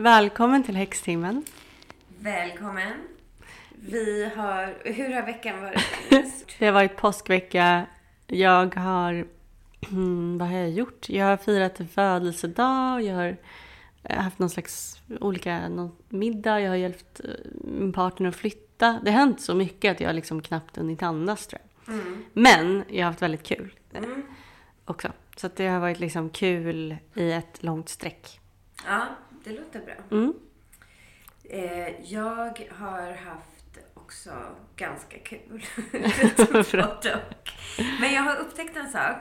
[0.00, 1.44] Välkommen till Häxtimmen.
[2.18, 2.92] Välkommen.
[3.70, 4.74] Vi har...
[4.84, 5.78] Hur har veckan varit?
[6.58, 7.86] Det har varit påskvecka.
[8.26, 9.26] Jag har...
[10.38, 11.08] Vad har jag gjort?
[11.08, 13.02] Jag har firat födelsedag.
[13.02, 13.36] Jag har
[14.08, 16.60] haft någon slags olika någon middag.
[16.60, 17.30] Jag har hjälpt eh,
[17.64, 19.00] min partner att flytta.
[19.04, 21.94] Det har hänt så mycket att jag liksom knappt hunnit andas tror jag.
[21.94, 22.24] Mm.
[22.32, 24.22] Men jag har haft väldigt kul Mm.
[24.84, 25.12] också.
[25.36, 28.40] Så det har varit liksom kul i ett långt streck.
[28.86, 29.06] Ja,
[29.44, 29.94] det låter bra.
[30.18, 30.34] Mm.
[31.44, 34.30] Eh, jag har haft också
[34.76, 35.64] ganska kul.
[38.00, 39.16] Men jag har upptäckt en sak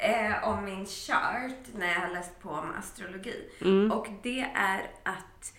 [0.00, 3.48] eh, om min chart när jag har läst på om astrologi.
[3.60, 3.92] Mm.
[3.92, 5.52] Och det är att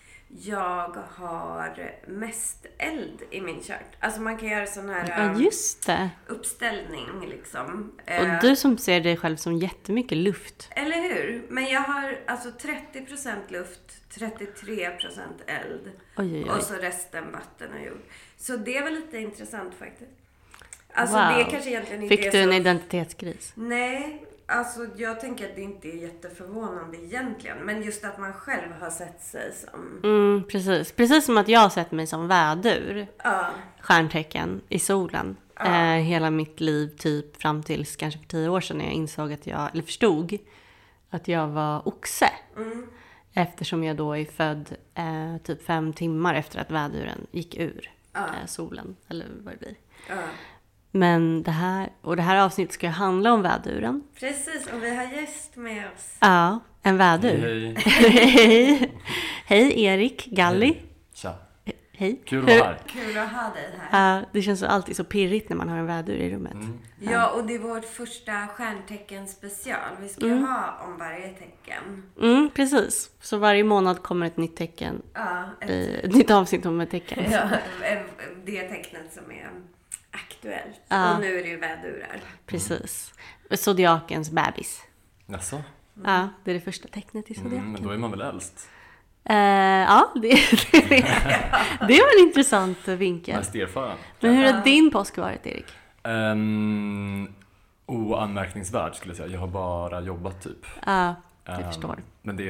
[0.44, 3.96] jag har mest eld i min chart.
[4.00, 5.50] Alltså man kan göra sån här Ja, eh,
[5.86, 6.10] det.
[6.28, 7.92] uppställning liksom.
[8.04, 10.70] Och Eh, du som ser dig själv som jättemycket luft.
[10.76, 11.46] Eller hur?
[11.50, 16.62] Men jag har alltså 30% luft, 33% eld Oj, oj, och oj.
[16.62, 18.02] så resten vatten och jord.
[18.38, 20.12] Så det var lite intressant faktiskt.
[20.94, 21.38] Alltså Wow.
[21.38, 22.54] det kanske egentligen inte Fick är du en så...
[22.56, 23.52] identitetskris?
[23.56, 27.58] Nej, alltså jag tänker att det inte är jätteförvånande egentligen.
[27.58, 30.00] Men just att man själv har sett sig som...
[30.04, 30.92] Mm, precis.
[30.92, 33.46] Precis som att jag har sett mig som vädur, Ja,
[33.80, 35.38] stjärntecken i solen.
[35.56, 35.66] Ja.
[35.66, 39.34] Eh, hela mitt liv, typ fram tills kanske för tio år sedan när jag insåg
[39.34, 40.38] att jag, eller förstod
[41.10, 42.30] att jag var oxe.
[42.58, 42.88] mm,
[43.34, 48.20] Eftersom jag då är född eh, typ fem timmar efter att väduren gick ur ja,
[48.20, 49.76] eh, solen, eller vad det blir.
[50.92, 54.04] Men det här, och det här avsnittet ska ju handla om väduren.
[54.20, 56.16] Precis, och vi har gäst med oss.
[56.20, 57.38] Ja, en vädur.
[57.78, 58.92] Hej, Hej!
[59.46, 60.78] Hej Erik Galli.
[61.14, 61.34] Tja.
[61.94, 62.22] Hej.
[62.26, 62.78] Kul att vara här.
[62.88, 64.16] Kul att ha dig här.
[64.16, 66.54] Ja, det känns alltid så pirrigt när man har en vädur i rummet.
[66.54, 66.80] Mm.
[67.00, 69.80] Ja, och det är vårt första stjärntecken special.
[70.02, 72.04] Vi ska ju ha om varje tecken.
[72.22, 73.10] Mm, precis.
[73.22, 76.92] Så varje månad kommer ett nytt tecken, Ja, ett, i, ett nytt avsnitt om ett
[76.92, 77.24] tecken.
[77.32, 77.50] ja,
[78.46, 79.50] det tecknet som är
[80.12, 80.82] aktuellt.
[80.88, 81.14] Ja.
[81.16, 82.20] Och nu är det ju vädurar.
[82.46, 83.14] Precis.
[83.52, 84.82] Zodiakens bebis.
[85.26, 85.62] Jaså?
[86.06, 87.72] Ja, det är det första tecknet i Mm, zodiaken.
[87.72, 88.70] men då är man väl äldst?
[89.24, 90.30] Eh, ja, det,
[90.72, 91.06] det,
[91.88, 93.36] det var en intressant vinkel.
[93.36, 93.98] Mest erfaren?
[94.20, 95.66] Men hur har din påsk varit, Erik?
[96.04, 97.34] Um,
[97.86, 99.30] oanmärkningsvärd skulle jag säga.
[99.30, 100.66] Jag har bara jobbat typ.
[100.86, 102.04] Ja, jag Ehm, förstår.
[102.22, 102.44] Men det,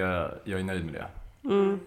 [0.43, 1.05] jag är nöjd med det.
[1.49, 1.79] Mm.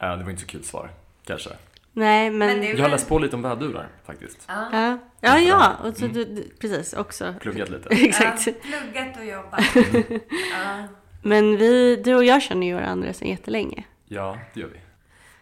[0.00, 0.90] Eh, det var inte så kul svar,
[1.24, 1.50] kanske.
[1.96, 2.58] Nej, men...
[2.58, 4.44] Men Jag har läst på lite om vädurar faktiskt.
[4.48, 4.68] Ja.
[4.72, 5.76] Ja, ja, ja.
[5.88, 6.14] Och så Mm.
[6.14, 7.34] du, precis, också.
[7.40, 7.88] Pluggat lite.
[8.06, 8.46] Exakt.
[8.46, 9.60] Ja, pluggat och jobbat.
[10.52, 10.84] ja.
[11.22, 13.84] Men vi, du och jag känner ju varandra sedan jättelänge.
[14.08, 14.80] Ja, det gör vi.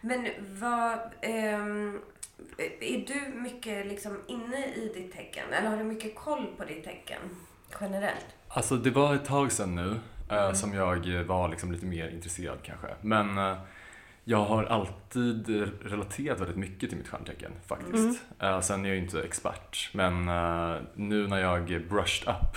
[0.00, 0.28] Men
[0.60, 0.98] vad...
[1.20, 2.00] ehm,
[2.80, 5.44] är du mycket liksom inne i ditt tecken?
[5.52, 7.20] Eller har du mycket koll på ditt tecken?
[7.80, 8.26] Generellt?
[8.48, 9.96] Alltså det var ett tag sedan nu
[10.36, 12.86] eh, som jag var liksom lite mer intresserad kanske.
[13.00, 13.56] Men eh,
[14.24, 15.48] jag har alltid
[15.84, 18.22] relaterat väldigt mycket till mitt stjärntecken faktiskt.
[18.38, 19.90] Eh, sen är jag ju inte expert.
[19.94, 22.56] Men eh, nu när jag brushed up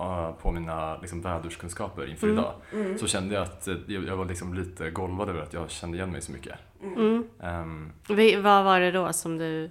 [0.00, 2.38] eh, på mina liksom, väderskunskaper inför Mm.
[2.38, 2.98] idag Mm.
[2.98, 5.96] så kände jag att eh, jag jag var liksom lite golvad över att jag kände
[5.96, 6.54] igen mig så mycket.
[6.82, 7.24] Mm.
[7.42, 9.70] Ehm, Vi, vad var det då som du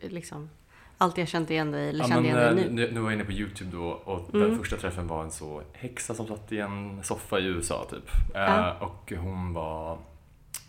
[0.00, 0.50] liksom
[0.98, 2.86] alltid har känt igen dig eller Ja, kände men, igen dig eh, nu?
[2.86, 4.48] nu, nu var jag inne på Youtube då och Mm.
[4.48, 8.10] den första träffen var en så häxa som satt i en soffa i USA typ.
[8.34, 8.76] Eh, Ja.
[8.80, 9.98] och hon var,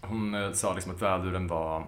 [0.02, 1.84] hon eh, sa liksom att väduren var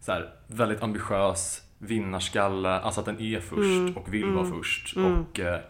[0.00, 3.96] så här, väldigt ambitiös, vinnarskalle, alltså att den är först Mm.
[3.96, 4.34] och vill Mm.
[4.36, 4.96] vara först.
[4.96, 5.20] Mm.
[5.20, 5.60] Och eh,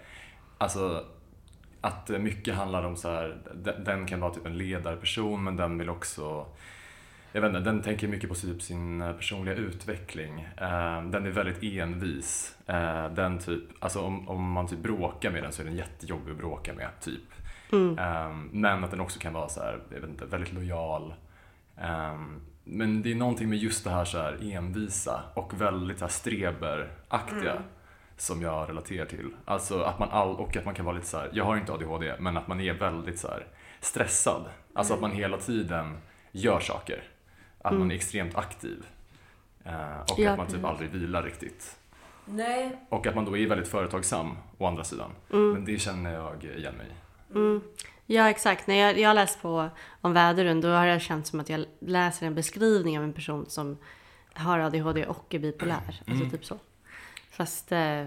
[0.59, 1.05] alltså
[1.81, 5.57] att eh, mycket handlar om så här, den, den kan vara typ en ledarperson men
[5.57, 6.47] den vill också
[7.33, 10.41] jag vet inte, den tänker mycket på typ sin eh, personliga utveckling.
[10.57, 12.57] Eh, Den är väldigt envis.
[12.67, 16.33] Eh, Den typ, alltså om, om man typ bråkar med den så är den jättejobbig
[16.33, 17.21] att bråka med, typ.
[17.73, 17.99] Mm.
[17.99, 21.15] Eh, Men att den också kan vara så här, jag vet inte, väldigt lojal.
[21.77, 22.21] Eh,
[22.65, 26.13] Men det är någonting med just det här, så här envisa och väldigt så här
[26.13, 27.63] streberaktiga Mm.
[28.17, 29.31] som jag relaterar till.
[29.45, 31.73] Alltså att man all, och att man kan vara lite så här, jag har inte
[31.73, 33.47] ADHD, men att man är väldigt så här
[33.81, 34.45] stressad.
[34.75, 35.97] Alltså att man hela tiden
[36.33, 37.03] gör saker.
[37.59, 37.91] Att man Mm.
[37.91, 38.87] är extremt aktiv.
[39.65, 41.77] Eh, och Ja, att man typ aldrig vilar riktigt.
[42.25, 42.77] Nej.
[42.89, 45.11] Och att man då är väldigt företagsam å andra sidan.
[45.33, 45.53] Mm.
[45.53, 46.93] Men det känner jag igen mig i.
[47.35, 47.61] Mm.
[48.07, 48.67] Ja, exakt.
[48.67, 49.69] När jag, jag läst på
[50.01, 53.47] om väduren, då har det känts som att jag läser en beskrivning av en person
[53.49, 53.79] som
[54.35, 55.81] har ADHD och är bipolär.
[55.87, 56.31] Alltså Mm.
[56.31, 56.59] typ så.
[57.31, 58.07] Fast, eh, eh,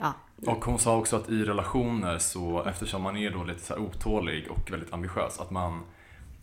[0.00, 0.12] ja.
[0.46, 3.80] Och hon sa också att i relationer så, eftersom man är då lite så här
[3.82, 5.80] otålig och väldigt ambitiös, att man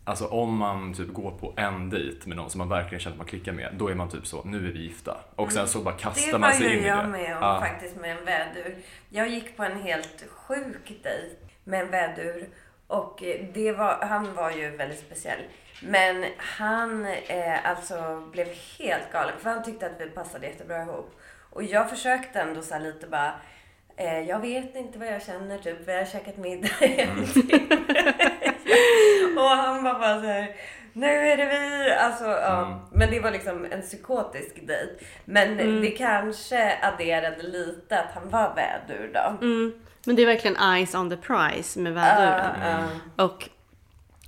[0.03, 3.17] Alltså om man typ går på en dejt med någon som man verkligen känner att
[3.17, 5.17] man klickar med, då är man typ så, nu är vi gifta.
[5.35, 7.07] Och sen så bara Det kastar var man sig in ju i jag det.
[7.09, 7.59] med om Ja.
[7.59, 8.77] faktiskt med en vädur.
[9.09, 12.49] Jag gick på en helt sjuk dejt med en vädur
[12.87, 15.39] och eh, det var, han var ju väldigt speciell.
[15.81, 18.47] Men han eh, alltså blev
[18.79, 21.19] helt galen för han tyckte att vi passade jättebra ihop.
[21.49, 23.33] Och jag försökte ändå så här lite bara
[23.97, 25.77] eh, jag vet inte vad jag känner typ.
[25.87, 27.27] Vi har käkat middag timme.
[29.37, 30.55] Och han var bara så här.
[30.93, 31.91] Nu är det vi!
[31.93, 32.65] Alltså, ja.
[32.65, 32.79] Mm.
[32.91, 35.05] Men det var liksom en psykotisk dejt.
[35.25, 39.45] Men det kanske adderade lite att han var vädur då.
[39.45, 39.73] Mm.
[40.05, 42.89] Men det är verkligen eyes on the prize med väduren.
[43.17, 43.49] Ja, Och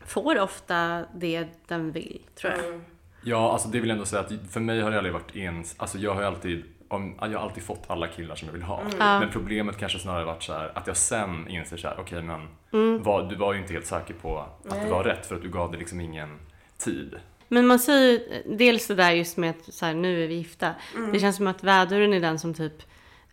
[0.06, 2.66] får ofta det den vill, tror jag.
[2.66, 2.82] Mm.
[3.24, 5.76] Ja, alltså det vill jag ändå säga att för mig har det aldrig varit ens,
[5.78, 8.82] alltså jag har alltid om, jag har alltid fått alla killar som jag vill ha.
[9.00, 9.20] Ja.
[9.20, 12.48] Men problemet kanske snarare varit så här att jag sen inser så här, okej men
[12.74, 13.04] Mm.
[13.04, 15.50] var, du var ju inte helt säker på att det var rätt för att du
[15.50, 16.40] gav det liksom ingen
[16.78, 17.16] tid.
[17.48, 20.34] Men man säger ju dels det där just med att så här, nu är vi
[20.34, 20.74] gifta.
[21.14, 22.74] Det känns som att väduren är den som typ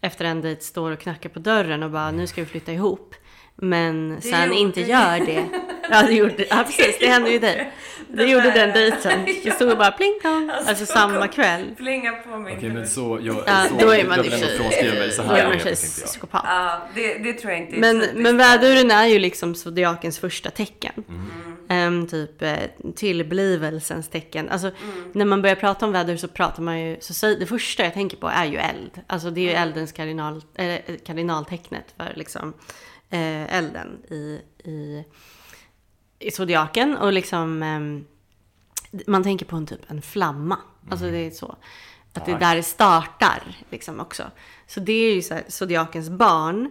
[0.00, 3.14] efter en dejt står och knackar på dörren och bara nu ska vi flytta ihop.
[3.60, 5.44] Men sen gjorde inte gör det.
[5.90, 6.98] Ja, det gjorde ja, precis.
[7.00, 7.72] Det hände ju dig.
[8.10, 9.24] Det Den gjorde där- den dejten.
[9.44, 10.18] Det stod och bara pling.
[10.22, 11.74] Han Alltså stod samma kväll.
[11.76, 14.42] Plinga på min Okej men så, jag, Ja, så då är man jag i vill
[14.42, 16.42] ändå frånskriva mig så Då här är man psykopat.
[16.46, 20.92] Ja, det, det tror jag inte Men, men väduren är ju liksom zodiakens första tecken.
[21.08, 21.30] Mm.
[21.68, 22.58] Ehm, typ eh,
[22.94, 24.48] tillblivelsens tecken.
[24.48, 24.70] Alltså
[25.12, 27.94] när man börjar prata om väder så pratar man ju, så säger, det första jag
[27.94, 29.00] tänker på är ju eld.
[29.06, 32.52] Alltså det är ju eldens kardinal, eh, kardinaltecknet för liksom
[33.10, 35.04] eh, elden i, i,
[36.18, 36.96] i zodiaken.
[36.96, 38.04] Och liksom ehm,
[39.06, 40.58] man tänker på en typ en flamma.
[40.90, 41.56] Alltså det är så.
[42.12, 44.30] Att det är där det startar liksom också.
[44.66, 46.70] Så det är ju så här, zodiakens barn.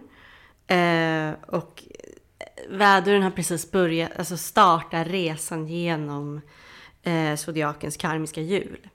[0.66, 1.84] Eh, och
[2.70, 6.40] väduren har precis börjat, alltså starta resan genom
[7.02, 8.88] eh, zodiakens karmiska hjul.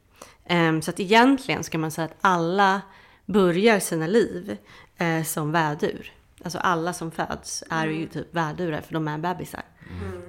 [0.46, 2.82] Ehm, så att egentligen ska man säga att alla
[3.26, 4.58] börjar sina liv
[4.98, 6.12] eh, som vädur.
[6.44, 9.64] Alltså alla som föds är ju typ vädurar för de är bebisar.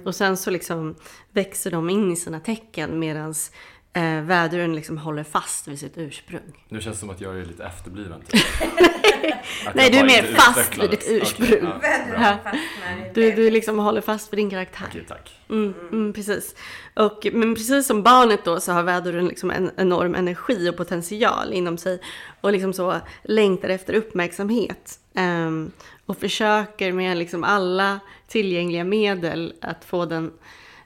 [0.05, 0.95] Och sen så liksom
[1.31, 3.33] växer de in i sina tecken medan
[3.93, 6.65] eh, väduren liksom håller fast vid sitt ursprung.
[6.69, 8.21] Nu känns det som att jag är lite efterbliven.
[8.21, 8.41] Typ.
[9.73, 11.71] Nej, du är mer fast vid ditt ursprung.
[11.77, 12.37] Okej, ja,
[12.91, 14.85] i Du, du liksom håller fast vid din karaktär.
[14.89, 15.39] Okej, tack.
[15.49, 16.55] Mm, mm, precis.
[16.93, 21.53] Och, men precis som barnet då så har väduren liksom en enorm energi och potential
[21.53, 22.01] inom sig
[22.41, 24.99] och liksom så längtar efter uppmärksamhet.
[25.15, 25.71] Ehm,
[26.05, 30.31] och försöker med liksom alla tillgängliga medel att få den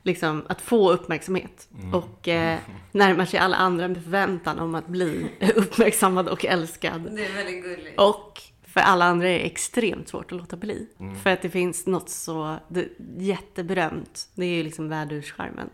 [0.03, 1.69] liksom, att få uppmärksamhet.
[1.93, 2.59] Och eh,
[2.91, 7.01] närmar sig alla andra med förväntan om att bli uppmärksammad och älskad.
[7.15, 7.99] Det är väldigt gulligt.
[7.99, 10.87] Och för alla andra är det extremt svårt att låta bli.
[11.23, 12.87] För att det finns något så det,
[13.17, 14.29] jätteberömt.
[14.35, 15.69] Det är ju liksom värdurscharmen.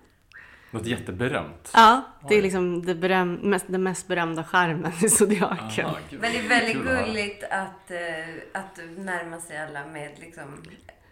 [0.72, 1.72] Något jätteberömt.
[1.74, 5.90] Ja, det är liksom det beröm, mest, den mest berömda charmen i Zodiaken.
[6.10, 10.64] Men det är väldigt gulligt att, eh, att närma sig alla med liksom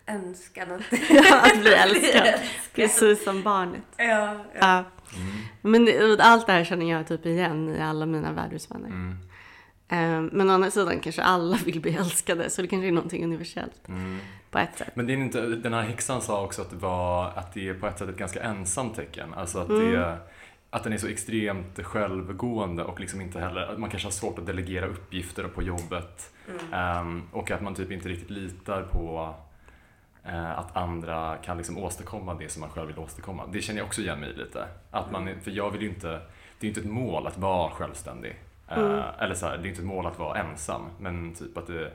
[0.07, 0.81] önskan att
[1.53, 2.33] att bli älskad.
[2.73, 3.81] Precis som barnet.
[3.97, 4.37] Ja, ja.
[4.59, 4.83] Ja.
[5.15, 5.87] Mm.
[5.87, 8.87] Men allt det här känner jag typ igen i alla mina värdursvänner.
[8.87, 9.17] Mm.
[9.87, 13.23] Eh, Men å andra sidan kanske alla vill bli älskade, så det kanske är någonting
[13.23, 14.17] universellt Mm.
[14.51, 14.95] på ett sätt.
[14.95, 17.73] Men det är inte, den här häxan sa också att det, var, att det är
[17.73, 19.33] på ett sätt ett ganska ensamt tecken.
[19.33, 19.91] Alltså att, Mm.
[19.91, 20.17] det,
[20.69, 24.45] att den är så extremt självgående och liksom inte heller, man kanske har svårt att
[24.45, 26.31] delegera uppgifter på jobbet.
[26.49, 26.73] Mm.
[26.73, 29.35] Ehm, och att man typ inte riktigt litar på
[30.31, 33.43] att andra kan liksom åstadkomma det som man själv vill åstadkomma.
[33.51, 34.67] Det känner jag också igen mig i lite.
[34.91, 36.21] Att man, för jag vill ju inte,
[36.59, 38.35] det är inte ett mål att vara självständig.
[38.67, 39.03] Eh, Mm.
[39.19, 40.81] Eller så här, det är inte ett mål att vara ensam.
[40.99, 41.91] Men typ att det,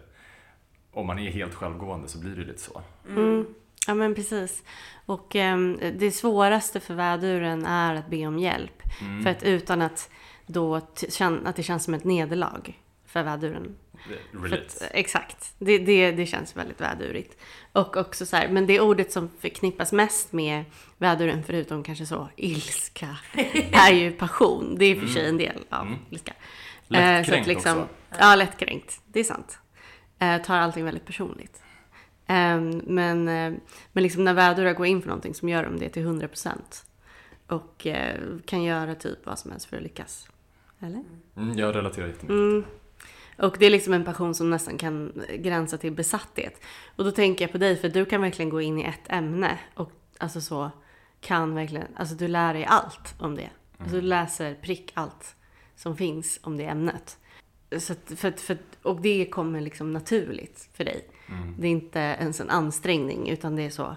[0.93, 2.83] om man är helt självgående så blir det lite så.
[3.09, 3.47] Mm.
[3.87, 4.63] Ja men precis.
[5.07, 8.83] Och ehm, det svåraste för väduren är att be om hjälp.
[9.01, 9.23] Mm.
[9.23, 10.11] För att utan att
[10.47, 11.05] då att
[11.57, 13.77] det känns som ett nederlag för väduren.
[14.53, 17.37] Att, exakt, det, det, det känns väldigt vädurigt.
[17.73, 20.65] Och också så här, men det ordet som förknippas mest med
[20.99, 23.17] väduren, förutom kanske så ilska,
[23.73, 24.77] är ju passion.
[24.79, 25.99] Det är i och för sig en del av Mm.
[26.11, 26.33] ilska.
[26.87, 27.89] Lättkränkt liksom, också.
[28.19, 29.01] Ja, lättkränkt.
[29.07, 29.59] Det är sant.
[30.19, 31.63] Eh, tar allting väldigt personligt.
[32.27, 33.53] Ehm, men eh,
[33.93, 36.51] men liksom när vädurar går in för någonting som gör de det till 100%
[37.47, 40.29] och eh, kan göra typ vad som helst för att lyckas.
[40.81, 41.05] Eller?
[41.37, 42.31] Mm, jag relaterar jättemycket.
[42.31, 42.65] Mm.
[43.39, 46.61] Och det är liksom en passion som nästan kan gränsa till besatthet.
[46.97, 49.59] Och då tänker jag på dig, för du kan verkligen gå in i ett ämne
[49.75, 50.71] och alltså så
[51.21, 53.51] kan verkligen, alltså du lär dig allt om det.
[53.79, 55.37] Alltså du läser prick allt
[55.77, 57.19] som finns om det ämnet.
[57.79, 61.09] Så att, för, för, och det kommer liksom naturligt för dig.
[61.29, 61.55] Mm.
[61.59, 63.97] Det är inte ens en ansträngning utan det är så,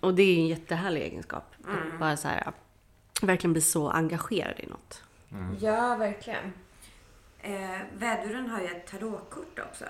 [0.00, 1.54] och det är ju en jättehärlig egenskap.
[1.66, 1.92] Mm.
[1.92, 2.52] Att bara så här,
[3.22, 5.02] verkligen bli så engagerad i något.
[5.60, 6.52] Ja, verkligen.
[7.46, 9.84] Eh, väduren har ju ett tarotkort också.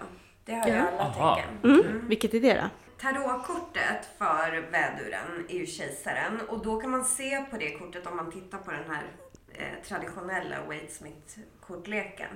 [0.45, 0.89] Det har ju Ja.
[0.89, 1.37] alla Aha.
[1.37, 1.73] tecken.
[1.81, 2.09] Mm.
[2.09, 2.69] Vilket är det då?
[2.99, 8.17] Tarotkortet för väduren är ju kejsaren och då kan man se på det kortet om
[8.17, 9.05] man tittar på den här
[9.53, 12.31] eh, traditionella Waite-Smith-kortleken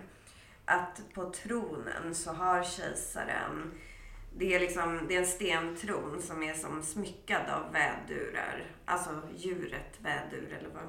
[0.65, 3.73] att på tronen så har kejsaren
[4.37, 8.65] det är, liksom, det är en stentron som är som smyckad av vädurar.
[8.85, 10.85] Alltså djuret vädur eller vad,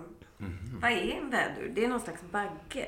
[0.82, 1.72] vad är en vädur?
[1.76, 2.88] Det är någon slags bagge.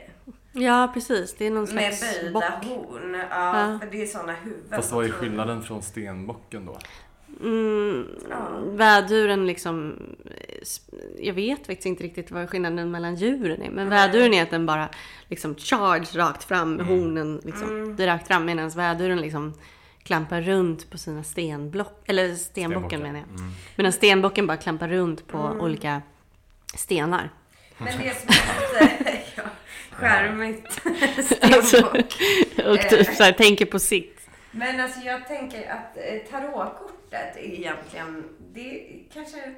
[0.55, 1.35] Ja, precis.
[1.37, 2.43] Det är någon Med slags böjda bock.
[2.43, 3.13] horn.
[3.29, 3.79] Ja, Ja.
[3.79, 4.69] för det är sådana huvuden.
[4.69, 6.77] Fast vad är skillnaden från stenbocken då?
[7.43, 8.07] Mm,
[8.77, 9.95] Väduren liksom...
[11.19, 13.69] Jag vet faktiskt inte riktigt vad skillnaden mellan djuren är.
[13.71, 14.89] Men väduren är att den bara
[15.27, 17.95] liksom charge rakt fram med hornen liksom.
[17.99, 19.53] Är rakt fram medan väduren liksom
[20.03, 22.01] klampar runt på sina stenblock.
[22.05, 22.39] Eller stenbocken
[22.89, 23.01] Stenbocken.
[23.01, 23.39] menar jag.
[23.39, 23.51] Mm.
[23.75, 26.01] Medan stenbocken bara klampar runt på olika
[26.75, 27.29] stenar.
[27.77, 28.29] Men det är som
[29.32, 29.32] ja,
[29.93, 30.81] skärmigt
[31.55, 31.85] Alltså,
[32.65, 34.19] och typ så här, tänker på sitt.
[34.51, 38.23] Men alltså jag tänker att eh, tarotkortet är egentligen,
[38.53, 38.83] det
[39.13, 39.53] kanske,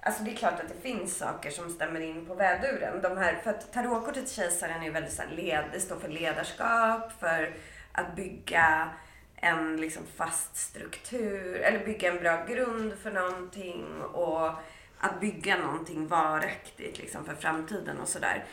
[0.00, 3.02] alltså det är klart att det finns saker som stämmer in på väduren.
[3.02, 7.12] De här, för att tarotkortet kejsaren är väldigt så här led, det står för ledarskap,
[7.20, 7.54] för
[7.92, 8.88] att bygga
[9.36, 14.50] en liksom fast struktur, eller bygga en bra grund för någonting och
[14.98, 18.44] att bygga någonting varaktigt liksom för framtiden och sådär.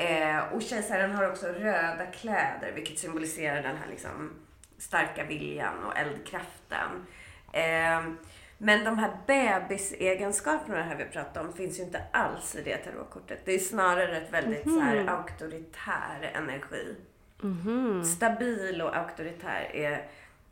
[0.00, 4.30] Eh, och kejsaren har också röda kläder, vilket symboliserar den här liksom
[4.78, 7.06] starka viljan och eldkraften.
[7.52, 8.12] Eh,
[8.58, 13.40] men de här bebisegenskaperna här vi pratar om finns ju inte alls i det tarotkortet.
[13.44, 16.96] Det är snarare ett väldigt så här, auktoritär energi.
[18.16, 20.08] Stabil och auktoritär är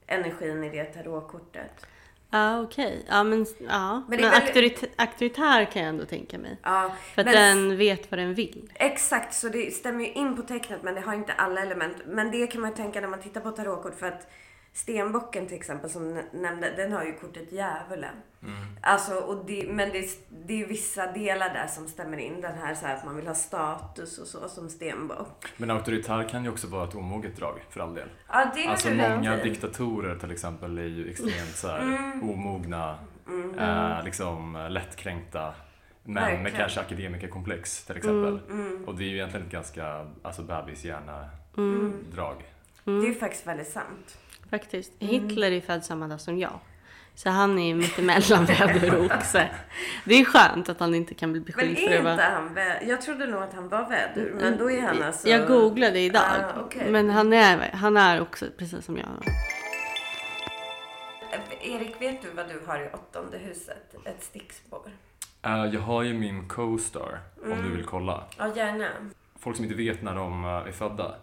[0.06, 1.86] energin i det tarotkortet.
[2.30, 3.04] Ja, okej.
[3.08, 4.02] Ja, men, ja.
[4.08, 6.58] Men men, väldigt- auktorit- auktoritär kan jag ändå tänka mig.
[6.62, 7.34] Ja, För att men-
[7.68, 8.70] den vet vad den vill.
[8.74, 11.96] Exakt, så det stämmer ju in på tecknet men det har inte alla element.
[12.06, 14.30] Men det kan man tänka när man tittar på tarotkort för att
[14.82, 18.14] Stenbocken till exempel som nämnde, den har ju kortet djävulen.
[18.82, 20.08] Alltså, och det, men det,
[20.46, 22.40] det är ju vissa delar där som stämmer in.
[22.40, 25.44] Den här, så här att man vill ha status och så som stenbock.
[25.56, 28.08] Men auktoritär kan ju också vara ett omoget drag för all del.
[28.28, 29.42] Ja, det Alltså många i.
[29.50, 32.30] diktatorer till exempel är ju extremt så här, Mm.
[32.30, 32.98] omogna,
[33.58, 35.54] eh, liksom lättkränkta
[36.02, 36.46] men med Verkligen.
[36.46, 38.40] Mm, kanske akademikerkomplex till exempel.
[38.86, 42.36] Och det är ju egentligen ett ganska alltså, bebishjärna-drag.
[42.84, 44.18] Det är ju faktiskt väldigt sant.
[44.50, 44.92] Faktiskt.
[45.00, 45.12] Mm.
[45.14, 46.60] Hitler är född samma dag som jag.
[47.14, 49.48] Så han är ju mittemellan vädur och oxe.
[50.04, 52.22] Det är skönt att han inte kan bli Men beskylld för är att inte vara...
[52.30, 55.28] han vä- Jag trodde nog att han var vädur, men då är han alltså...
[55.28, 56.22] Jag googlade idag.
[56.22, 56.90] Ah, okej.
[56.90, 59.06] Men han är, han är också precis som jag.
[61.62, 63.94] Erik, vet du vad du har i åttonde huset?
[64.04, 64.90] Ett stickspår.
[65.42, 67.64] Eh, jag har ju min co-star om Mm.
[67.64, 68.24] du vill kolla.
[68.38, 68.88] Ja, gärna.
[69.38, 71.14] Folk som inte vet när de eh, är födda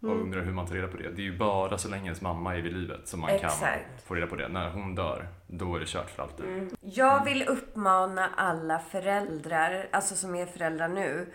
[0.00, 0.22] och Mm.
[0.22, 1.10] undrar hur man tar reda på det.
[1.10, 4.02] Det är ju bara så länge ens mamma är vid livet som man kan Exakt.
[4.06, 4.48] få reda på det.
[4.48, 6.46] När hon dör, då är det kört för alltid.
[6.46, 6.70] Mm.
[6.80, 11.26] Jag vill uppmana alla föräldrar, alltså som är föräldrar nu,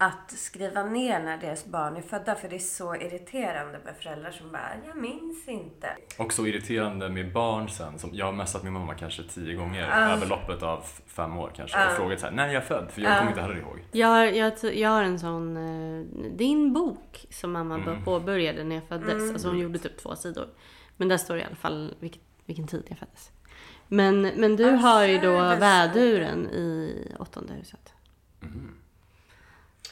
[0.00, 2.34] att skriva ner när deras barn är födda.
[2.34, 5.88] För det är så irriterande med föräldrar som bara, jag minns inte.
[6.18, 7.98] Och så irriterande med barn sen.
[7.98, 10.12] Som, jag har messat min mamma kanske tio gånger Ah.
[10.12, 11.90] över loppet av fem år kanske Ah.
[11.90, 12.90] och frågat så här, när är jag född?
[12.90, 13.18] För jag Ah.
[13.18, 13.78] kommer inte heller ihåg.
[13.92, 15.56] Jag, har- jag, jag har en sån...
[15.56, 16.04] eh,
[16.36, 18.04] Din bok som mamma Mm.
[18.04, 19.12] påbörjade när jag föddes.
[19.12, 19.30] Mm.
[19.30, 20.48] Alltså hon gjorde typ två sidor.
[20.96, 23.30] Men där står det i alla fall vilket, vilken tid jag föddes.
[23.88, 27.92] Men, men du Ah, har ju då väduren i åttonde huset.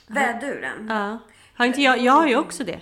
[0.06, 0.86] Väduren.
[0.88, 1.18] Ja.
[1.54, 2.80] Har inte jag, jag har ju också det.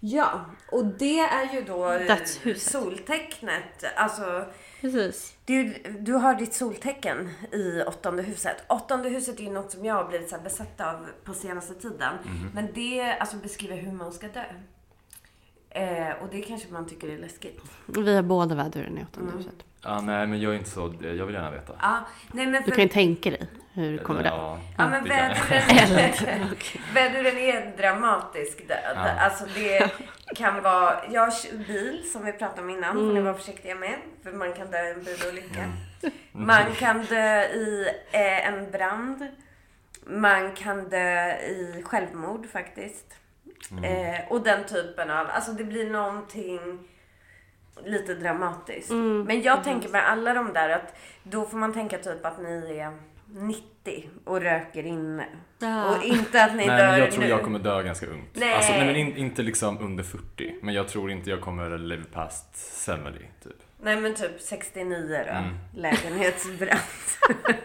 [0.00, 2.72] Ja, och det är ju då eh, Dödshuset.
[2.72, 3.84] soltecknet.
[3.96, 4.44] Alltså,
[4.80, 5.36] Precis.
[5.46, 8.56] ju- du har ditt soltecken i åttonde huset.
[8.68, 11.74] Åttonde huset är ju något som jag har blivit så här besatt av på senaste
[11.74, 12.14] tiden.
[12.54, 14.44] Men det alltså, beskriver hur man ska dö.
[15.70, 17.60] Eh, och det kanske man tycker är läskigt.
[17.86, 19.54] Vi har båda väduren i åttonde huset.
[19.82, 21.72] Ah, nej, men jag är inte så, jag vill gärna veta.
[21.82, 21.98] Ja,
[22.32, 24.28] nej men Du för, kan ju tänka dig hur det kommer dö.
[24.28, 26.56] Ja, ja, men det väduren,
[26.94, 28.96] väduren är en dramatisk död.
[28.96, 29.20] Ja.
[29.20, 29.90] Alltså det
[30.36, 31.32] kan vara, jag
[31.66, 33.94] bil som vi pratade om innan, får ni vara försiktiga med.
[34.22, 35.72] För man kan dö i en bilolycka.
[36.32, 39.26] Man kan dö i eh, en brand.
[40.06, 43.06] Man kan dö i självmord faktiskt.
[43.84, 46.88] Eh, och den typen av, alltså det blir någonting
[47.84, 48.90] lite dramatiskt.
[49.26, 52.78] Men jag tänker med alla de där att då får man tänka typ att ni
[52.78, 52.92] är
[53.32, 53.64] 90
[54.24, 55.26] och röker inne.
[55.58, 55.96] Ja.
[55.96, 57.28] Och inte att ni Nej, dör men jag tror nu.
[57.28, 58.28] jag kommer dö ganska ungt.
[58.32, 58.54] Nej.
[58.54, 60.54] Alltså, nej men in, inte liksom under 40.
[60.62, 62.46] Men jag tror inte jag kommer live past
[62.86, 63.00] 70,
[63.42, 63.52] typ.
[63.82, 65.32] Nej men typ 69 då.
[65.32, 65.54] Mm.
[65.76, 66.80] Lägenhetsbrand.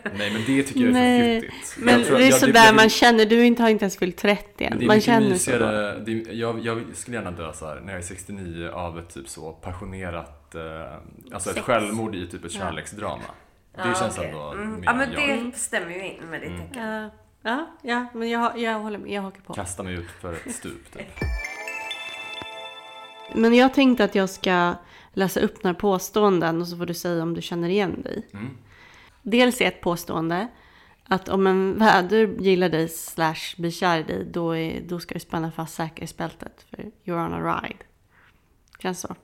[0.17, 1.77] Nej men det tycker jag är Nej, för fjuttigt.
[1.77, 4.45] Men Jag tror- det är sådär man känner, du inte, har inte ens fyllt 30
[4.69, 4.87] Men än.
[4.87, 5.29] Man känner så.
[5.33, 5.99] mysigare.
[5.99, 9.13] Det är, jag, jag skulle gärna dö så här när jag är 69 av ett
[9.13, 10.61] typ så passionerat, eh,
[11.33, 11.65] alltså ett Sex.
[11.67, 12.59] självmord i typ ett Ja.
[12.59, 13.23] kärleksdrama.
[13.75, 14.29] Det Ja, känns okej.
[14.29, 14.75] ändå mm.
[14.79, 15.45] mer Ja men jag.
[15.51, 16.67] det stämmer ju in med ditt Mm.
[16.67, 16.83] tecken.
[16.91, 17.09] Ja,
[17.41, 19.53] ja, ja, men jag, jag håller med, jag hakar på.
[19.53, 21.07] Kasta mig ut för ett stup typ.
[23.33, 24.73] Men jag tänkte att jag ska
[25.13, 28.27] läsa upp några påståenden och så får du säga om du känner igen dig.
[28.33, 28.57] Mm.
[29.21, 30.47] Dels är ett påstående
[31.07, 35.13] att om en vädur gillar dig slash blir kär i dig då, är, då ska
[35.13, 37.79] du spänna fast säkerhetsbältet för you're on a ride.
[38.79, 39.15] Känns så?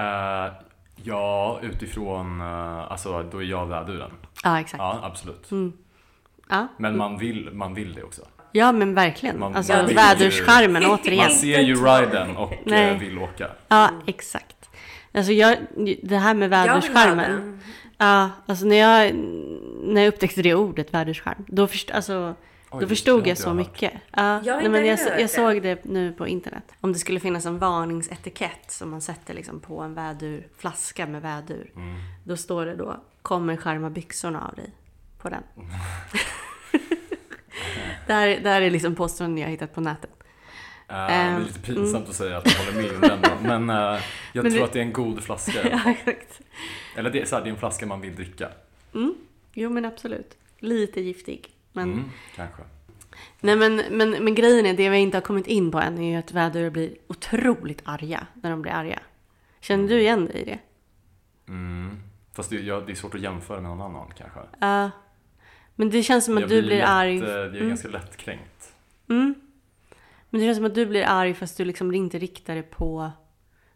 [0.00, 0.52] Eh,
[1.02, 4.10] ja, utifrån, uh, alltså då är jag väduren.
[4.44, 4.78] Ja, exakt.
[4.80, 5.50] Ja, absolut.
[5.50, 5.72] Mm.
[6.48, 8.22] Ja, Men man vill, man vill det också.
[8.52, 9.38] ja men verkligen.
[9.38, 11.24] Man- alltså man ju- återigen.
[11.24, 12.90] Man ser ju riden och Nej.
[12.90, 13.48] eh, vill åka.
[13.68, 14.56] Ja, exakt.
[15.14, 15.56] Alltså jag,
[16.02, 16.50] det här med
[17.30, 17.60] den.
[17.98, 19.14] Ja, alltså när jag,
[19.82, 22.34] när jag upptäckte det ordet, väderscharm, då, först, alltså,
[22.72, 23.92] Oj, då det förstod jag så jag mycket.
[24.16, 25.28] Ja, Jag nej, men jag, jag det.
[25.28, 26.64] såg det nu på internet.
[26.80, 31.22] Om det skulle finnas en varningsetikett som man sätter liksom på en vädur, flaska med
[31.22, 31.70] vädur.
[31.76, 31.94] Mm.
[32.24, 34.70] Då står det då, kommer skärma byxorna av dig.
[35.18, 35.42] På den.
[38.06, 40.10] det, här, det här är liksom påståenden jag har hittat på nätet.
[40.88, 43.30] Eh, det är Ehm, lite pinsamt att säga att jag håller med om den då,
[43.48, 44.00] men eh,
[44.32, 45.68] jag Men tror det- att det är en god flaska.
[45.70, 46.40] ja, exakt.
[46.96, 48.48] Eller det är, så här, det är en flaska man vill dricka.
[48.94, 49.14] Mm.
[49.54, 50.36] Jo men absolut.
[50.58, 51.48] Lite giftig.
[51.72, 52.04] Men Mm,
[52.36, 52.62] kanske.
[53.40, 56.10] Nej men, men, men grejen är, det vi inte har kommit in på än är
[56.12, 58.98] ju att vädur blir otroligt arga när de blir arga.
[59.60, 60.58] Känner du igen dig i det?
[61.48, 61.96] Mm.
[62.32, 64.40] Fast det, ja, det är svårt att jämföra med någon annan kanske.
[64.60, 64.90] Ja.
[65.74, 67.18] men det känns som att Jag du blir lätt, arg.
[67.18, 67.68] eh, Jag är Mm.
[67.68, 68.74] ganska lättkränkt.
[69.08, 69.34] Mm.
[70.30, 73.10] Men det känns som att du blir arg fast du liksom inte riktar det på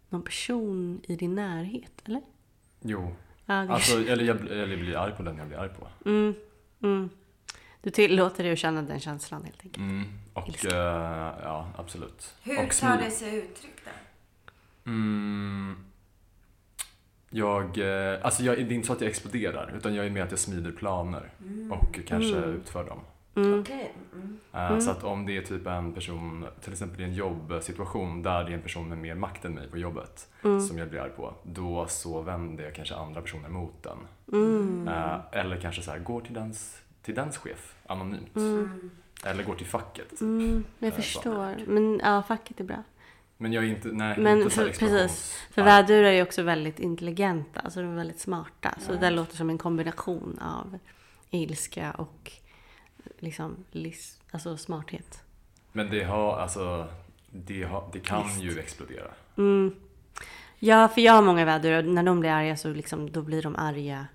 [0.08, 2.20] någon person i din närhet, eller?
[2.82, 3.14] Jo,
[3.46, 5.88] Ja, det alltså, eller, jag, eller jag blir arg på den jag blir arg på.
[6.10, 6.34] mm,
[6.82, 7.10] mm.
[7.84, 9.76] Du tillåter dig att känna den känslan helt enkelt.
[9.76, 10.04] Mm.
[10.34, 12.34] Och eh, ja, absolut.
[12.42, 14.90] Hur och tar det sig uttryck då?
[14.90, 15.76] Mm.
[17.30, 20.22] Jag, eh, alltså jag, det är inte så att jag exploderar, utan jag är mer
[20.22, 21.30] att jag smider planer
[21.70, 22.50] och kanske Mm.
[22.50, 22.98] utför dem.
[23.36, 23.60] Mm.
[23.60, 23.92] Okej.
[24.14, 24.38] Mm.
[24.52, 24.80] Eh, Mm.
[24.80, 28.50] Så att om det är typ en person, till exempel i en jobbsituation där det
[28.50, 30.60] är en person med mer makt än mig på jobbet Mm.
[30.60, 33.98] som jag blir arg på, då så vänder jag kanske andra personer mot den.
[34.32, 34.88] Mm.
[35.32, 38.36] Eller kanske så här, går till dens, till dens chef anonymt.
[38.36, 38.90] Mm.
[39.24, 40.20] Eller går till facket.
[40.20, 40.96] Mm, jag så.
[40.96, 41.56] förstår.
[41.66, 42.82] Men ja, facket är bra.
[43.36, 45.38] Men jag är inte, nej, Men inte så för- precis.
[45.50, 45.66] För arg.
[45.66, 48.74] vädurar är ju också väldigt intelligenta, alltså de är väldigt smarta.
[48.80, 48.94] Så Ja.
[48.94, 50.78] det där låter som en kombination av
[51.30, 52.32] ilska och
[53.18, 55.22] liksom lis- alltså smarthet.
[55.72, 56.86] Men det har, alltså,
[57.30, 58.42] det, har, det kan Visst.
[58.42, 59.10] ju explodera.
[59.36, 59.74] Mm.
[60.58, 63.42] Ja, för jag har många vädurar och när de blir arga så liksom, då blir
[63.42, 64.06] de arga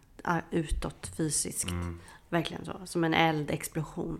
[0.52, 1.70] utåt fysiskt.
[1.70, 2.00] Mm.
[2.30, 2.82] Verkligen så.
[2.86, 4.20] Som en eldexplosion.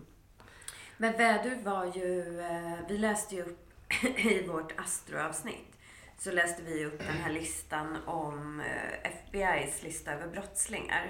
[0.96, 3.66] Men vädur var ju, eh, vi läste ju upp
[4.18, 5.66] i vårt astroavsnitt
[6.18, 11.08] så läste vi upp den här listan om eh, FBI's lista över brottslingar.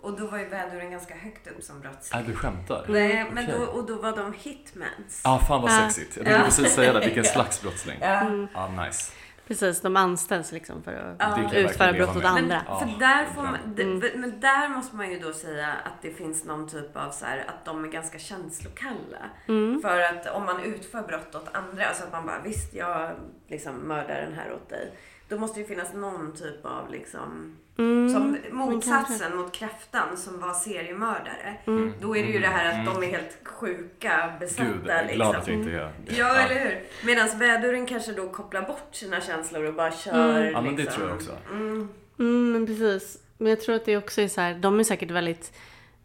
[0.00, 2.20] Och då var ju väduren ganska högt upp som brottsling.
[2.20, 2.86] Äh, du skämtar?
[2.88, 3.58] Nej, men Okej.
[3.58, 5.20] då, och då var de hitmans.
[5.24, 6.16] Ah, fan vad sexigt.
[6.16, 6.44] Jag tänkte Ja.
[6.44, 7.98] precis säga det, vilken slags brottsling.
[8.00, 8.46] Ja.
[8.54, 9.12] Ah, nice.
[9.50, 11.16] Precis, de anställs liksom för att
[11.52, 11.58] Ja.
[11.58, 12.62] Utföra brott åt andra.
[12.68, 14.20] Men, för där får man, Mm.
[14.20, 17.44] men där måste man ju då säga att det finns någon typ av så här,
[17.48, 19.18] att de är ganska känslokalla.
[19.48, 19.80] Mm.
[19.82, 23.10] För att om man utför brott åt andra, alltså att man bara visst jag
[23.48, 24.92] liksom mördar den här åt dig.
[25.28, 28.08] Då måste det ju finnas någon typ av liksom, Mm.
[28.08, 31.56] som motsatsen mot kräftan som var seriemördare.
[31.66, 31.92] Mm.
[32.00, 32.86] Då är det ju det här att Mm.
[33.00, 35.70] de är helt sjuka, besatta Gud, jag är glad att jag liksom.
[35.70, 36.16] inte är det.
[36.16, 36.82] Ja, eller hur?
[37.06, 40.40] Medan väduren kanske då kopplar bort sina känslor och bara kör.
[40.40, 40.52] Mm.
[40.52, 40.96] Ja, men det liksom.
[40.98, 41.32] tror jag också.
[41.50, 41.88] Mm.
[42.18, 43.18] Mm, men precis.
[43.38, 45.52] Men jag tror att det också är så här, de är säkert väldigt,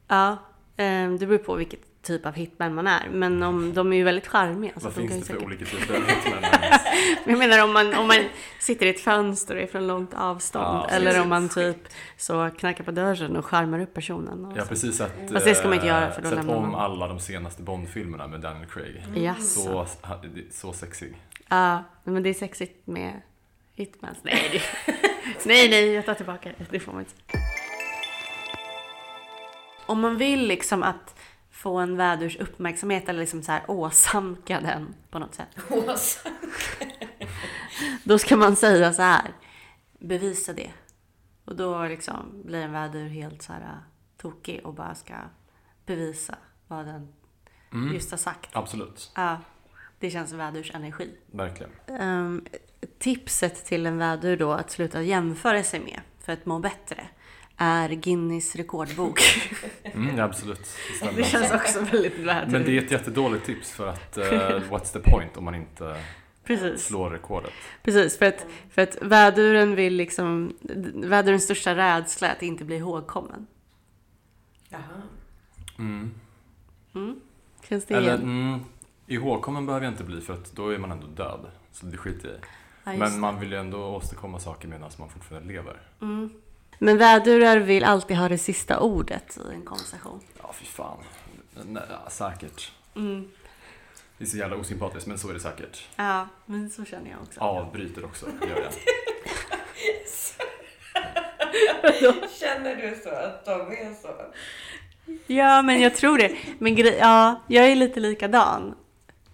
[0.08, 0.32] ja,
[0.78, 3.10] eh, det beror på vilket typ av hitman man är.
[3.12, 4.74] Men om, de är ju väldigt charmiga.
[4.74, 5.48] så Vad att de finns kan det för säkert...
[5.48, 6.42] olika typer av hitmän?
[7.26, 8.18] Men Jag menar om man, om man
[8.60, 10.66] sitter i ett fönster och är från långt avstånd.
[10.66, 11.78] Ja, eller om man typ
[12.18, 14.56] så knackar på dörren och charmar upp personen.
[14.56, 14.66] Så.
[14.66, 16.82] precis sett, Fast det ska man inte eh, göra, för då sett lämnar om man.
[16.82, 19.04] alla de senaste Bond-filmerna med Daniel Craig.
[19.16, 19.62] Jaså?
[19.62, 19.86] Så,
[20.52, 21.16] så sexig.
[21.48, 23.22] Ja, men det är sexigt med
[23.74, 24.18] hitmans.
[24.24, 24.62] Nej, det...
[25.46, 26.66] nej, nej, jag tar tillbaka det.
[26.70, 27.14] Det får man inte.
[29.86, 31.16] Om man vill liksom att
[31.66, 35.48] få en vädurs uppmärksamhet eller liksom så här åsamka den på något sätt.
[38.04, 39.32] Då ska man säga så här.
[40.00, 40.72] Bevisa det.
[41.46, 43.78] Och då liksom blir en vädur helt så här
[44.18, 45.14] tokig och bara ska
[45.86, 46.36] bevisa
[46.68, 47.14] vad den
[47.74, 47.94] Mm.
[47.94, 48.50] just har sagt.
[48.54, 49.38] Absolut, Ja,
[50.00, 51.10] det känns vädurs energi.
[51.32, 51.72] verkligen.
[51.88, 52.46] Ehm,
[53.00, 56.02] tipset till en vädur då att sluta jämföra sig med.
[56.20, 57.08] för att må bättre
[57.58, 59.20] är Guinness rekordbok.
[59.94, 60.70] Mm, absolut.
[61.02, 61.12] Det.
[61.16, 62.48] Det känns också väldigt värt.
[62.52, 64.24] Men det är ett jättedåligt tips för att eh,
[64.70, 65.98] what's the point om man inte
[66.44, 66.86] Precis.
[66.86, 67.52] slår rekordet?
[67.84, 70.58] Precis, för att, för att väduren vill liksom,
[70.96, 73.48] vädurens största rädsla är att inte bli ihågkommen.
[74.70, 75.02] Jaha.
[75.80, 76.12] Mm.
[77.70, 78.22] Känns det Eller igen?
[78.22, 78.60] mm,
[79.08, 81.52] ihågkommen behöver jag inte bli för att då är man ändå död.
[81.72, 82.40] Så det skiter jag i.
[82.84, 85.82] Ja, Men man vill ju ändå åstadkomma saker medan man fortfarande lever.
[86.02, 86.30] Mm.
[86.80, 90.20] Men vädurar vill alltid ha det sista ordet i en konversation.
[90.42, 90.98] Ja, fy fan.
[91.64, 92.72] Nej, ja, säkert.
[92.96, 93.32] Mm.
[94.18, 95.88] Det är så jävla osympatiskt, men så är det säkert.
[95.96, 97.40] Ja, men så känner jag också.
[97.40, 98.74] Avbryter också, gör jag.
[102.40, 104.08] Känner du så att de är så?
[105.28, 106.36] Ja, men jag tror det.
[106.60, 108.76] Men ja, jag är lite likadan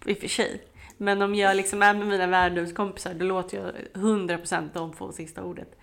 [0.06, 0.62] i och för sig.
[0.98, 3.74] Men om jag liksom är med mina värdumskompisar då låter jag
[4.04, 5.80] 100% dem få sista ordet.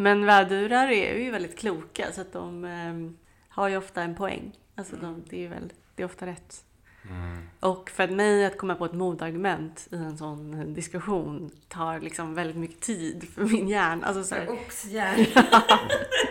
[0.00, 3.16] Men vädurar är ju väldigt kloka så att de ehm,
[3.48, 4.52] har ju ofta en poäng.
[4.74, 6.64] Alltså de, det är väl, det är ofta rätt.
[7.10, 7.48] Mm.
[7.60, 12.56] Och för mig att komma på ett motargument i en sån diskussion tar liksom väldigt
[12.56, 14.06] mycket tid för min hjärna.
[14.06, 15.26] Alltså så här, Oxhjärna.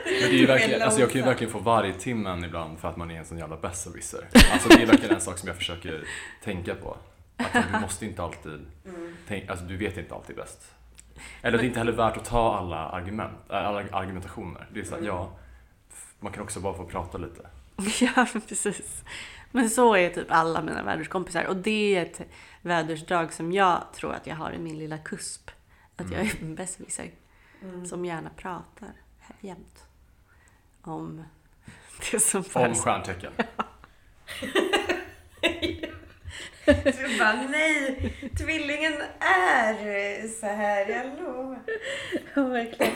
[0.05, 2.97] Men det är ju verkligen, alltså jag kan ju verkligen få vargtimmen ibland för att
[2.97, 4.27] man är en sån jävla besserwisser.
[4.51, 6.03] Alltså det är verkligen en sak som jag försöker
[6.43, 6.97] tänka på.
[7.37, 8.65] Att du måste inte alltid,
[9.27, 10.78] tänk, alltså du vet inte alltid bäst.
[11.41, 14.67] Eller det är inte heller värt att ta alla argument, äh, alla argumentationer.
[14.73, 15.31] Det är så här, ja,
[16.19, 17.47] man kan också bara få prata lite.
[18.01, 19.03] Ja, precis.
[19.51, 21.43] Men så är typ alla mina väderskompisar.
[21.43, 22.21] Och det är ett
[22.61, 25.51] vädersdrag som jag tror att jag har i min lilla kusp.
[25.95, 27.11] Att jag är en besserwisser.
[27.85, 28.89] Som gärna pratar
[29.39, 29.85] jämt.
[30.81, 31.23] Om
[32.11, 33.31] det som Om stjärntecken.
[36.83, 41.59] Du bara, nej, tvillingen är så här, jag lovar.
[42.33, 42.93] Ja, verkligen.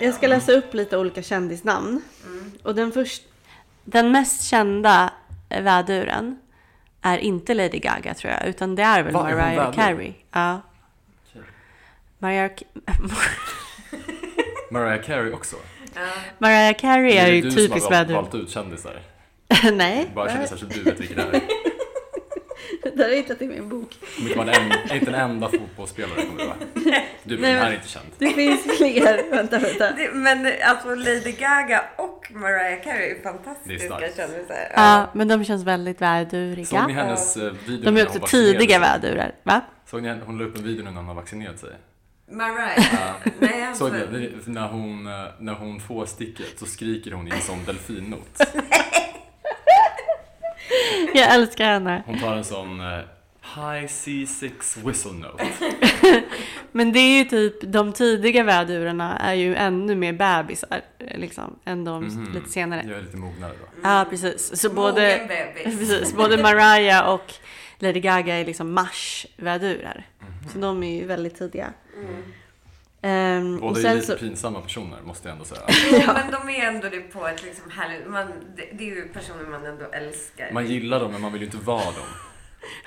[0.00, 2.02] Jag ska läsa upp lite olika kändisnamn.
[2.62, 3.22] Och den, först,
[3.84, 5.12] den mest kända
[5.48, 6.38] väduren
[7.02, 9.72] är inte Lady Gaga tror jag, utan det är väl Va, är hon Mariah vädur?
[9.72, 10.12] Carey.
[10.32, 10.60] Ja.
[12.18, 12.50] Mariah,
[14.70, 15.56] Mariah Carey också.
[15.94, 16.00] Ja.
[16.38, 18.14] Mariah Carey är det ju du typisk som har vädur.
[18.14, 19.00] valt ut kändisar.
[19.72, 21.42] Nej, Bara kändisar som du vet vilka det är.
[22.96, 23.88] det har jag hittat i min bok.
[24.36, 26.56] Man är en, inte en enda fotbollsspelare kommer det vara.
[26.74, 28.06] Du, Nej, den här men- är inte känd.
[28.18, 29.30] Det finns fler.
[29.36, 29.92] vänta, vänta.
[29.92, 34.72] Det, men alltså Lady Gaga och Mariah Carey är fantastiska kändisar.
[34.74, 36.66] Ja, men de känns väldigt väduriga.
[36.66, 39.34] Såg ni hennes eh, video De är hon också tidiga vädurar.
[39.42, 39.60] Va?
[39.86, 41.70] Såg ni, hon la upp en video nu när hon har vaccinerat sig.
[42.30, 43.14] Mariah.
[43.38, 43.88] Nej, alltså.
[43.88, 44.32] Såg ni?
[44.46, 48.40] När hon, eh, när hon får sticket så skriker hon i en sån delfinnot.
[51.14, 52.02] Jag älskar henne.
[52.06, 52.98] Hon tar en sån eh,
[53.54, 55.44] High C6 whistle note.
[56.72, 60.80] Men det är ju typ, de tidiga vädurarna är ju ännu mer bebisar
[61.14, 62.32] liksom, än de Mhm.
[62.34, 62.84] lite senare.
[62.88, 63.66] Jag är lite mognare då.
[63.88, 64.60] Ja, precis.
[64.60, 65.78] Så Mogen både, bebis.
[65.88, 67.34] precis, både Mariah och
[67.78, 70.06] Lady Gaga är liksom mars-vädurar.
[70.20, 70.48] Mhm.
[70.52, 71.72] Så de är ju väldigt tidiga.
[71.96, 72.24] Ehm,
[73.00, 75.60] och Båda är sen lite så, pinsamma personer måste jag ändå säga.
[75.92, 78.06] Jo, men de är ändå det på ett liksom härligt...
[78.08, 80.50] Man, det, det är ju personer man ändå älskar.
[80.52, 82.06] Man gillar dem men man vill ju inte vara dem.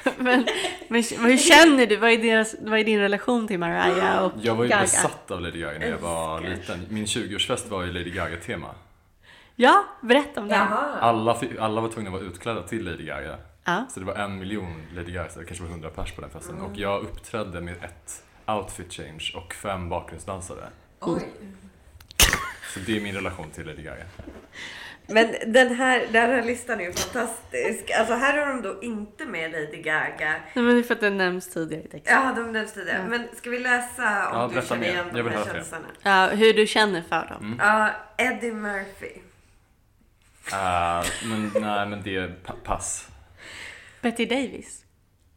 [0.17, 0.47] men,
[0.87, 1.95] men hur känner du?
[1.97, 4.81] Vad är, deras, vad är din relation till Mariah och Jag var ju Gaga?
[4.81, 6.75] besatt av Lady Gaga när jag var Älskar.
[6.75, 6.85] liten.
[6.89, 8.75] Min 20-årsfest var ju Lady Gaga-tema.
[9.55, 10.57] Ja, berätta om det.
[10.57, 13.37] Alla, alla var tvungna att vara utklädda till Lady Gaga.
[13.63, 13.85] Ja.
[13.89, 16.29] Så det var en miljon Lady Gaga, så det kanske var 100 pers på den
[16.29, 16.55] festen.
[16.55, 16.71] Mm.
[16.71, 18.23] Och jag uppträdde med ett
[18.57, 20.69] outfit change och fem bakgrundsdansare.
[20.99, 21.21] Oj.
[22.73, 24.03] Så det är min relation till Lady Gaga.
[25.07, 27.91] Men den här, den här listan är ju fantastisk.
[27.99, 30.31] Alltså här har de då inte med Lady Gaga.
[30.53, 32.15] Nej, men det är för att den nämns tidigare i texten.
[32.15, 33.05] Ja, de nämns tidigare.
[33.09, 34.89] Men ska vi läsa om Ja, du känner mer.
[34.89, 35.85] igen de här kändisarna?
[36.03, 37.43] Ja, hur du känner för dem.
[37.45, 37.59] Mm.
[37.59, 39.11] Ja, Eddie Murphy.
[40.53, 43.07] Uh, men nej, men det är pa- pass.
[44.01, 44.80] Betty Davis.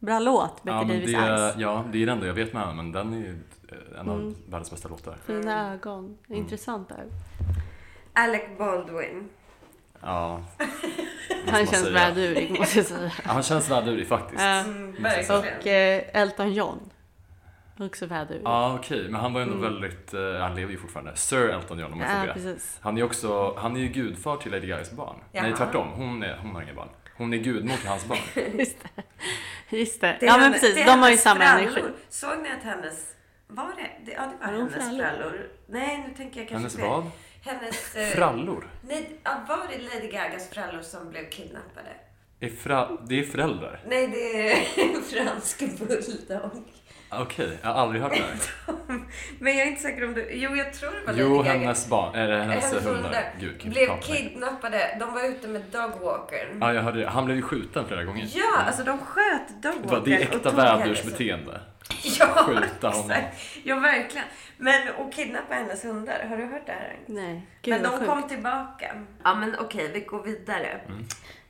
[0.05, 1.55] Bra låt, Betty Ja, men Davis det, Eyes.
[1.59, 3.39] ja, det är det enda jag vet med henne, men den är ju
[4.01, 4.35] en av Mm.
[4.49, 5.17] världens bästa låtar.
[5.27, 6.19] Fina ögon.
[6.29, 6.41] Mm.
[6.43, 7.11] Intressant ögon.
[8.13, 9.29] Alec Baldwin.
[10.01, 10.43] Ja.
[11.49, 13.13] Han känns vädurig måste jag säga.
[13.25, 14.41] Han känns vädurig faktiskt.
[14.43, 14.95] Mm.
[15.31, 16.81] Och eh, Elton John.
[17.79, 18.43] Också vädurig.
[18.45, 19.73] Ja, okej, men han var ändå Mm.
[19.73, 21.17] väldigt, eh, han lever ju fortfarande.
[21.17, 22.33] Sir Elton John om man får Ja, be.
[22.33, 22.79] precis.
[22.81, 25.17] Han är ju också, han är ju gudfar till Lady Gagas barn.
[25.33, 25.57] Nej, Jaha.
[25.57, 25.89] tvärtom.
[25.89, 26.89] Hon, är, hon har inga barn.
[27.17, 28.19] Hon är gudmor till hans barn.
[28.59, 29.77] Just det.
[29.77, 30.17] Just det.
[30.21, 31.63] Det Ja men precis, de har ju samma frallor.
[31.79, 31.83] energi.
[32.09, 33.11] Såg ni att hennes...
[33.47, 33.91] Var det?
[34.07, 34.99] det ja, det var hennes frallor?
[35.05, 35.49] frallor.
[35.67, 36.89] Nej, nu tänker jag kanske Hennes fel.
[36.89, 37.11] vad?
[37.43, 37.97] Hennes...
[37.97, 38.69] eh, Frallor?
[38.89, 41.89] Nej, ja, var det Lady Gagas frallor som blev kidnappade?
[42.41, 43.81] Är fra, det är föräldrar.
[43.87, 44.57] Nej, det är
[44.97, 46.51] en fransk bulldog.
[47.21, 48.75] Okej, jag har aldrig hört det här.
[49.39, 50.29] Men jag är inte säker om du...
[50.33, 53.03] Jo, jag tror det var Jo, Lady hennes barn, eller hennes Hennes hundar.
[53.03, 54.97] hundar Gud, blev kidnappade.
[55.01, 56.59] De var ute med dogwalkern.
[56.61, 57.09] Ja, jag hörde det.
[57.09, 58.29] Han blev ju skjuten flera gånger.
[58.35, 60.05] Ja, alltså de sköt dogwalkern.
[60.05, 61.61] det är äkta vädursbeteende.
[62.19, 63.11] Ja, Skjuta honom.
[63.11, 63.43] exakt.
[63.65, 64.27] Ja, verkligen.
[64.57, 66.27] Men och kidnappa hennes hundar.
[66.29, 66.97] Har du hört det här?
[67.07, 68.07] Nej, gud Men de sjukt.
[68.11, 68.95] kom tillbaka.
[69.25, 70.81] Ja, men okej, vi går vidare.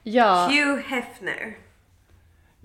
[0.02, 1.54] Ja, Hugh Hefner.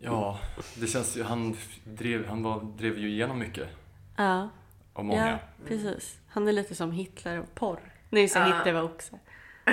[0.01, 0.39] Ja,
[0.75, 3.67] det känns ju, han drev, han var, drev ju igenom mycket.
[4.15, 4.49] ja,
[4.93, 5.27] Och många.
[5.29, 6.17] ja, precis.
[6.27, 7.79] Han är lite som Hitler och porr.
[8.09, 8.43] Nej, så Ja.
[8.45, 9.19] Hitler var också.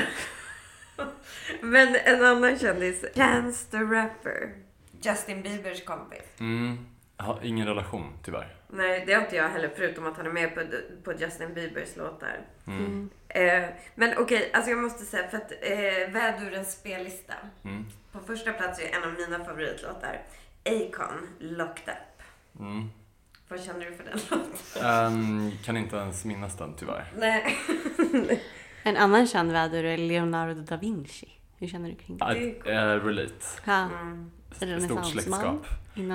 [1.62, 3.04] Men en annan kändis.
[3.14, 4.52] Chance the Rapper.
[5.02, 6.22] Justin Biebers kompis.
[6.40, 6.86] Mm,
[7.16, 8.55] jag har ingen relation tyvärr.
[8.68, 10.60] Nej, det har inte jag heller, förutom att han är med på,
[11.04, 12.40] på Justin Biebers låtar.
[12.66, 13.10] Mm.
[13.28, 17.34] Eh, men okej, alltså jag måste säga, för att eh, vädurens spellista.
[17.64, 17.86] Mm.
[18.12, 20.22] På första plats är en av mina favoritlåtar.
[20.64, 22.22] Akon, Locked Up.
[22.60, 22.90] Mm.
[23.48, 24.84] Vad känner du för den låten?
[24.84, 27.04] Ehm, kan inte ens minnas den tyvärr.
[27.16, 27.56] Nej.
[28.82, 31.28] En annan känd vädur är Leonardo da Vinci.
[31.58, 32.24] Hur känner du kring det?
[32.24, 33.34] Att, eh, relate.
[33.64, 34.30] Ja, Mm.
[34.56, 35.04] Stort renässansman.
[35.04, 35.66] släktskap.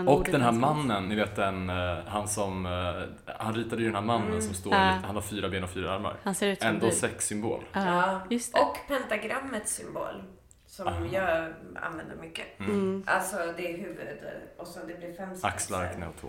[0.08, 3.96] Och den här mannen, ni vet den, eh, han som, eh, han ritade ju den
[3.96, 4.42] här mannen Mm.
[4.42, 4.94] som står, Ja.
[4.96, 6.16] lite, han har fyra ben och fyra armar.
[6.24, 7.64] Han ser ut som Ändå sexsymbol.
[7.74, 8.60] Ja, just det.
[8.60, 10.24] Och pentagrammets symbol.
[10.66, 11.06] Som Aha.
[11.12, 12.60] jag använder mycket.
[12.60, 13.04] Mm.
[13.08, 14.20] Alltså det är huvudet
[14.58, 16.28] och så det blir fem Axlar, knä och tå.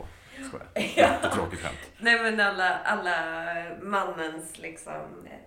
[0.96, 1.78] Jättetråkigt skämt.
[1.98, 3.16] Nej men alla, alla
[3.82, 4.92] mannens liksom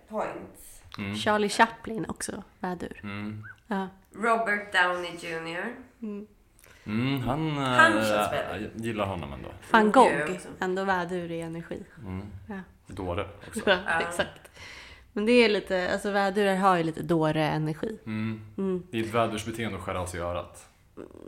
[0.08, 0.82] points.
[0.98, 1.14] Mm.
[1.16, 3.00] Charlie Chaplin också, vädur.
[3.02, 3.44] Mm.
[3.66, 3.88] Ja.
[4.14, 5.64] Robert Downey Jr.
[6.02, 6.26] Mm.
[6.86, 9.48] Mm, han, Han känns väldigt- jag gillar honom ändå.
[9.70, 11.82] Van Gogh, ändå vädur i energi.
[12.06, 12.26] Mm.
[12.48, 12.60] Ja.
[12.86, 13.60] Dåre också.
[13.70, 14.50] Ja, exakt.
[15.12, 17.98] Men det är lite, alltså vädurar har ju lite dåre-energi.
[18.06, 18.40] Mm.
[18.58, 18.86] Mm.
[18.90, 20.68] Det är ett vädersbeteende att skära av sig örat.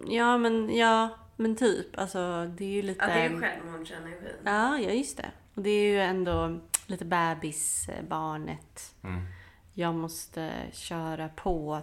[0.07, 1.99] Ja, men ja, men typ.
[1.99, 3.05] Alltså det är ju lite...
[3.05, 4.18] Ja, det är ju självmordsenergin.
[4.44, 5.31] Ja, ja, just det.
[5.55, 8.94] Och det är ju ändå lite bebis, eh, barnet.
[9.03, 9.23] Mm.
[9.75, 11.81] Jag måste köra på.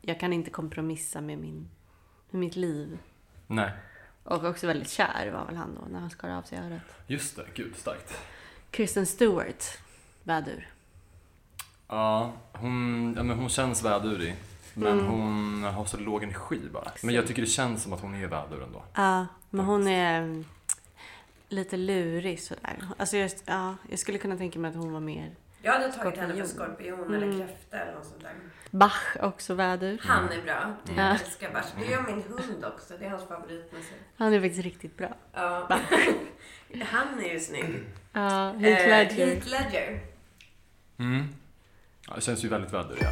[0.00, 1.68] Jag kan inte kompromissa med, min,
[2.30, 2.98] med mitt liv.
[3.46, 3.70] Nej,
[4.24, 6.80] Och också väldigt kär var väl han då, när han skar av sig örat.
[7.06, 7.44] just det.
[7.54, 8.18] Gud, starkt.
[8.70, 9.78] Kristen Stewart,
[10.22, 10.68] vädur.
[11.88, 14.36] Ja, hon, ja, men hon känns vädurig.
[14.74, 15.06] Men Mm.
[15.06, 16.90] hon har så låg energi bara.
[17.02, 18.82] Men jag tycker det känns som att hon är vädur ändå.
[18.94, 20.44] Ja, men hon är mm,
[21.48, 22.78] lite lurig sådär.
[22.96, 25.30] Alltså jag, ja, jag skulle kunna tänka mig att hon var mer
[25.62, 26.66] Jag hade tagit henne för Skorpion.
[26.96, 27.22] skorpion Mm.
[27.32, 28.32] eller kräfta eller något sånt där.
[28.70, 30.00] Bach också vädur.
[30.04, 30.74] Han är bra.
[30.84, 31.02] Det Ja.
[31.02, 31.64] jag älskar Bach.
[31.78, 32.94] Det gör min hund också.
[32.98, 33.96] Det är hans favoritmusik.
[34.16, 35.08] Han är faktiskt riktigt bra.
[35.32, 35.66] Ja.
[35.68, 35.80] Bach.
[36.84, 37.84] Han är ju snygg.
[38.12, 39.26] Ja, Heath Ledger.
[39.26, 40.00] Eh, Heath Ledger.
[40.98, 41.28] Mm.
[42.08, 43.02] Ja, det känns ju väldigt vädurig.
[43.02, 43.10] Ja.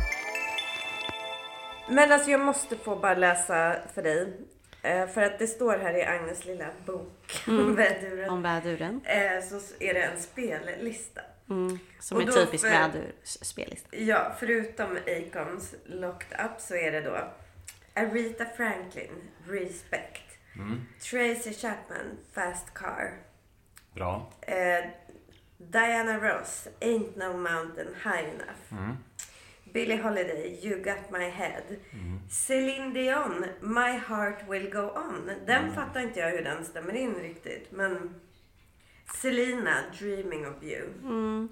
[1.89, 4.37] Men alltså jag måste få bara läsa för dig.
[4.83, 7.75] Eh, för att det står här i Agnes lilla bok om Mm.
[7.75, 8.31] väduren.
[8.31, 9.01] Om väduren.
[9.05, 11.21] Eh, så är det en spellista.
[11.51, 11.79] Mm.
[12.01, 13.97] Som Och är då typisk för- vädurspellista.
[13.97, 17.29] Ja, förutom Acons Locked Up så är det då
[17.95, 19.11] Aretha Franklin,
[19.47, 20.23] Respect.
[20.57, 20.81] Mm.
[21.01, 23.13] Tracy Chapman, Fast Car.
[23.95, 24.33] Bra.
[24.43, 24.85] Eh,
[25.59, 28.73] Diana Ross, Ain't No Mountain High Enough.
[28.85, 28.97] Mm.
[29.73, 31.63] Billie Holiday, You Got My Head.
[31.93, 32.21] Mm.
[32.31, 35.31] Celine Dion, My Heart Will Go On.
[35.47, 35.75] Den Mm.
[35.75, 37.71] fattar inte jag hur den stämmer in riktigt.
[37.73, 38.21] Men
[39.15, 40.83] Selena, Dreaming of You.
[41.03, 41.49] Mm.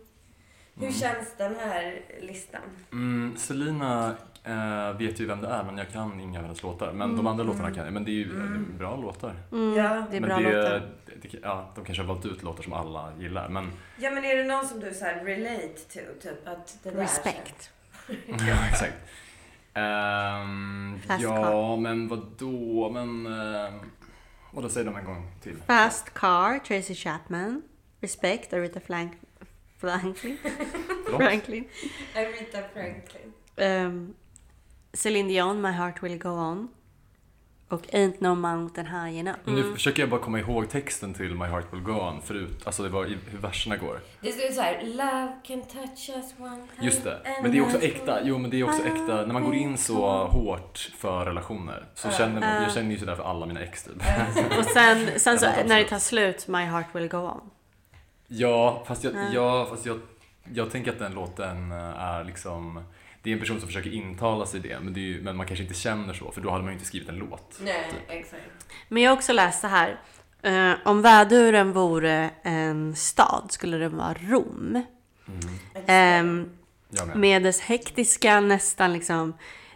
[0.74, 2.60] Hur känns den här listan?
[2.92, 6.92] Mm, Selina eh, vet ju vem det är men jag kan inga av hennes låtar.
[6.92, 7.92] Men de andra låtarna kan jag.
[7.92, 8.74] Men det är ju Mm.
[8.78, 9.34] bra låtar.
[9.52, 9.74] Mm.
[9.76, 10.06] Ja.
[10.10, 10.90] Det är men bra det, låtar.
[11.06, 13.48] det, det, ja, de kanske har valt ut låtar som alla gillar.
[13.48, 16.00] Men Ja men är det någon som du så här relate to?
[16.22, 17.70] Typ att det där Respect.
[18.26, 18.96] ja, exakt.
[21.06, 22.90] Fast ja, men vad då?
[22.90, 23.26] Men...
[23.26, 23.72] Uh,
[24.50, 25.56] vad då säger de en gång till?
[25.66, 27.62] Fast Car, Tracy Chapman.
[28.00, 29.12] Respect, Aretha Frank
[29.78, 30.38] Franklin.
[31.16, 31.64] Franklin.
[32.14, 33.32] Aretha Franklin.
[33.56, 34.14] Um,
[34.92, 36.68] Celine Dion, My Heart Will Go On.
[37.70, 39.38] Och Ain't No Mountain High Enough.
[39.44, 42.62] Nu försöker jag bara komma ihåg texten till My Heart Will Go On förut.
[42.64, 44.00] Alltså det var i, hur verserna går.
[44.20, 47.18] Det står så här, Love can touch us one time Just det.
[47.42, 48.14] Men det är också äkta.
[48.14, 49.26] all." Jo, men det är också äkta.
[49.26, 53.14] När man går in så hårt för relationer så känner man, jag känner ju sådär
[53.14, 53.96] för alla mina ex typ.
[54.58, 57.40] Och sen, sen så, när det tar slut, My Heart Will Go On.
[58.28, 59.20] Ja, fast jag, Ja.
[59.34, 60.00] ja, fast jag,
[60.54, 62.80] jag tänker att den låten eh, är liksom
[63.22, 65.46] det är en person som försöker intala sig det, men, det är ju, men man
[65.46, 67.58] kanske inte känner så, för då hade man ju inte skrivit en låt.
[67.62, 68.42] Nej, exakt.
[68.88, 70.00] Men jag har också läst så här.
[70.42, 74.82] Eh, om väduren vore en stad skulle det vara Rom.
[75.86, 76.50] Mm.
[76.90, 77.42] Jag med.
[77.42, 79.34] dess hektiska, nästan liksom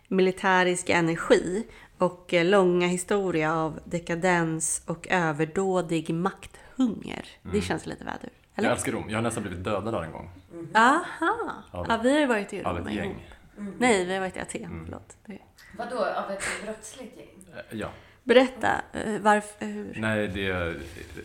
[0.09, 1.67] militärisk energi
[1.99, 7.25] och eh, långa historia av dekadens och överdådig makthunger.
[7.43, 8.31] Det känns lite vädur.
[8.55, 8.75] Jag Eller?
[8.75, 9.05] älskar Rom.
[9.11, 10.31] Jag har nästan blivit dödad där en gång.
[10.75, 11.63] Aha!
[11.71, 13.27] Av- Ja, vi har ju varit i Av Rom ett en gäng.
[13.57, 13.75] Gång.
[13.79, 14.83] Nej, vi har varit i Aten.
[14.85, 15.17] Förlåt.
[15.27, 15.39] Det-
[15.79, 17.29] Vadå, av ett brottsligt gäng?
[17.57, 17.89] Eh, Ja.
[18.25, 19.95] Berätta, eh, varför, hur?
[19.97, 20.75] Nej, det,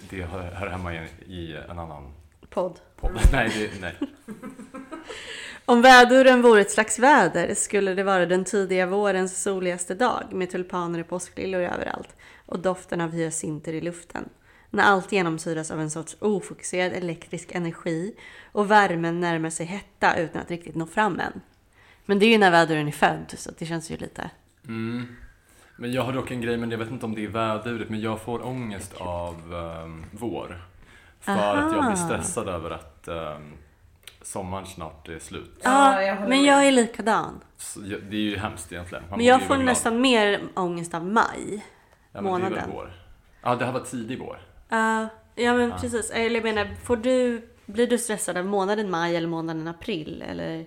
[0.09, 2.13] det hör hemma i, i en annan
[2.49, 2.79] Podd.
[2.95, 3.19] podd.
[3.31, 3.95] Nej, det, nej.
[5.65, 10.49] Om väduren vore ett slags väder skulle det vara den tidiga vårens soligaste dag med
[10.49, 14.29] tulpaner och påskliljor överallt och doften av hyacinter i luften.
[14.69, 18.15] När allt genomsyras av en sorts ofokuserad elektrisk energi
[18.51, 21.41] och värmen närmar sig hetta utan att riktigt nå fram än.
[22.09, 24.29] Men det är ju när väduren är född så det känns ju lite...
[24.67, 25.15] Mm.
[25.75, 28.01] Men jag har dock en grej, men jag vet inte om det är väduret, men
[28.01, 30.61] jag får ångest av um, vår.
[31.19, 31.87] För att jag Aha.
[31.89, 33.53] blir stressad över att ehm,
[34.21, 35.59] sommaren snart är slut.
[35.63, 37.39] Ja, jag men jag är likadan.
[37.57, 39.03] Så jag- det är ju hemskt egentligen.
[39.09, 41.23] Man Men jag får nästan mer ångest av maj.
[42.11, 42.53] ja, men Det är månaden.
[42.53, 42.93] väl vår.
[43.41, 44.35] Ja, det här var tidig vår.
[44.71, 45.77] Uh, ja men Ja.
[45.81, 46.11] precis.
[46.11, 50.23] Eller jag menar, får du, blir du stressad av månaden maj eller månaden april?
[50.27, 50.65] Eller?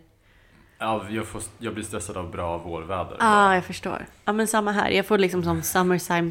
[0.81, 3.16] Ja, jag, får, jag blir stressad av bra vårväder.
[3.19, 4.07] Ja, ah, jag förstår.
[4.25, 4.90] Ja, men samma här.
[4.90, 6.31] Jag får liksom som summertime...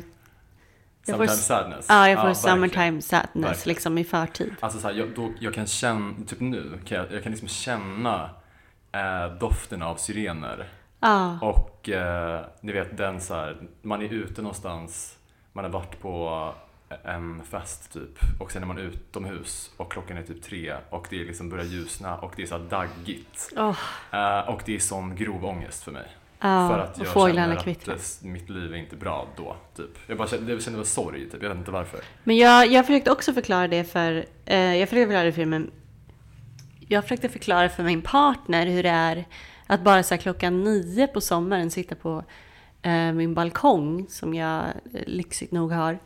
[1.06, 1.86] Jag får, Sometimes sadness.
[1.90, 2.56] ja, jag får verkligen.
[2.56, 3.74] summertime sadness Verkligen.
[3.76, 4.56] liksom i förtid.
[4.60, 7.48] Alltså så här, jag, då, jag kan känna, typ nu, kan jag, jag kan liksom
[7.48, 8.30] känna
[8.92, 10.68] eh, doften av syrener.
[11.00, 15.18] Ja, Och eh, ni vet den så här, man är ute någonstans,
[15.54, 16.54] man har varit på
[17.04, 21.15] en fest typ och sen är man utomhus och klockan är typ tre och det
[21.17, 23.54] liksom börjar ljusna och det är så daggigt.
[23.58, 23.78] Åh,
[24.12, 26.08] Eh, och det är sån grov ångest för mig.
[26.39, 26.69] ja.
[26.69, 27.95] för att jag känner kvittrar.
[27.95, 29.56] att det, mitt liv är inte bra då.
[29.75, 29.97] Typ.
[30.08, 31.43] Jag bara kände, jag kände var sorg, typ.
[31.43, 31.99] jag vet inte varför.
[32.23, 34.25] Men jag, jag försökte också förklara det för...
[34.45, 35.71] Eh, jag försökte förklara det för min...
[36.88, 39.25] Jag försökte förklara för min partner hur det är
[39.67, 42.23] att bara så klockan nio på sommaren sitta på
[42.82, 45.99] eh, min balkong som jag eh, lyxigt nog har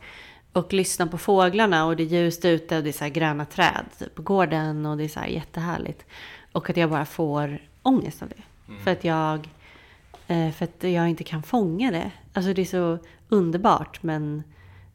[0.54, 3.44] och lyssna på fåglarna och det är ljust ute och det är så här gröna
[3.44, 6.06] träd typ, på gården och det är så här jättehärligt.
[6.52, 8.42] Och att jag bara får ångest av det.
[8.84, 9.48] För att jag
[10.26, 12.10] eh, för att jag inte kan fånga det.
[12.32, 14.42] Alltså det är så underbart men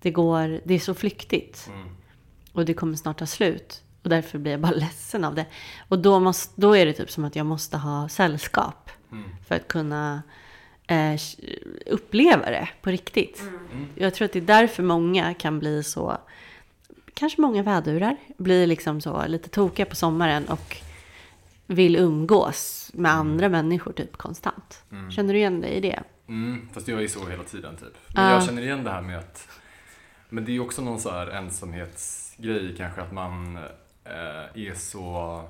[0.02, 1.70] det går, det är så flyktigt.
[1.74, 1.88] Mm.
[2.54, 3.84] Och det kommer snart ta slut.
[4.04, 5.46] Och därför blir jag bara ledsen av det.
[5.88, 8.90] Och då, måste, då är det typ som att jag måste ha sällskap.
[9.12, 9.30] Mm.
[9.48, 10.22] För att kunna
[10.90, 11.20] eh,
[11.86, 13.42] uppleva det på riktigt.
[13.42, 13.88] Mm.
[13.96, 16.18] Jag tror att det är därför många kan bli så,
[17.14, 20.78] kanske många vädurar, blir liksom så lite tokiga på sommaren och
[21.68, 24.84] vill umgås med andra människor typ konstant.
[25.16, 26.04] Känner du igen dig i det?
[26.28, 27.98] Mm, fast jag är så hela tiden typ.
[28.16, 28.32] Men Ja.
[28.34, 29.48] jag känner igen det här med att
[30.30, 33.56] Men det är också någon så här ensamhetsgrej kanske att man
[34.04, 35.44] eh, är så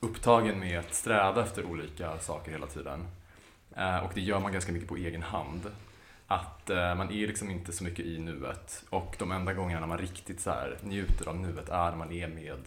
[0.00, 3.06] upptagen med att sträva efter olika saker hela tiden.
[3.76, 5.70] Eh, och det gör man ganska mycket på egen hand.
[6.26, 8.84] Att eh, man är liksom inte så mycket i nuet.
[8.90, 12.28] Och de enda gångerna man riktigt så här njuter av nuet är när man är
[12.28, 12.58] med